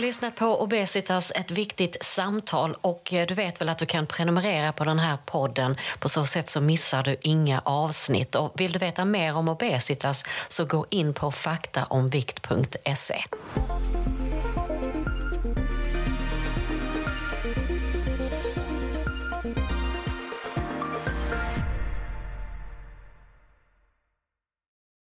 Har 0.00 0.06
lyssnat 0.06 0.36
på 0.36 0.62
Obesitas, 0.62 1.32
ett 1.34 1.50
viktigt 1.50 1.96
samtal 2.00 2.76
och 2.80 3.12
eh, 3.12 3.26
du 3.26 3.34
vet 3.34 3.60
väl 3.60 3.68
att 3.68 3.78
du 3.78 3.86
kan 3.86 4.06
prenumerera 4.06 4.72
på 4.72 4.84
den 4.84 4.98
här 4.98 5.18
podden. 5.26 5.76
På 5.98 6.08
så 6.08 6.26
sätt 6.26 6.48
så 6.48 6.60
missar 6.60 7.02
du 7.02 7.16
inga 7.22 7.60
avsnitt. 7.64 8.34
Och 8.34 8.60
vill 8.60 8.72
du 8.72 8.78
veta 8.78 9.04
mer 9.04 9.36
om 9.36 9.48
Obesitas 9.48 10.24
så 10.48 10.64
gå 10.64 10.86
in 10.90 11.14
på 11.14 11.30
faktaomvikt.se. 11.30 13.24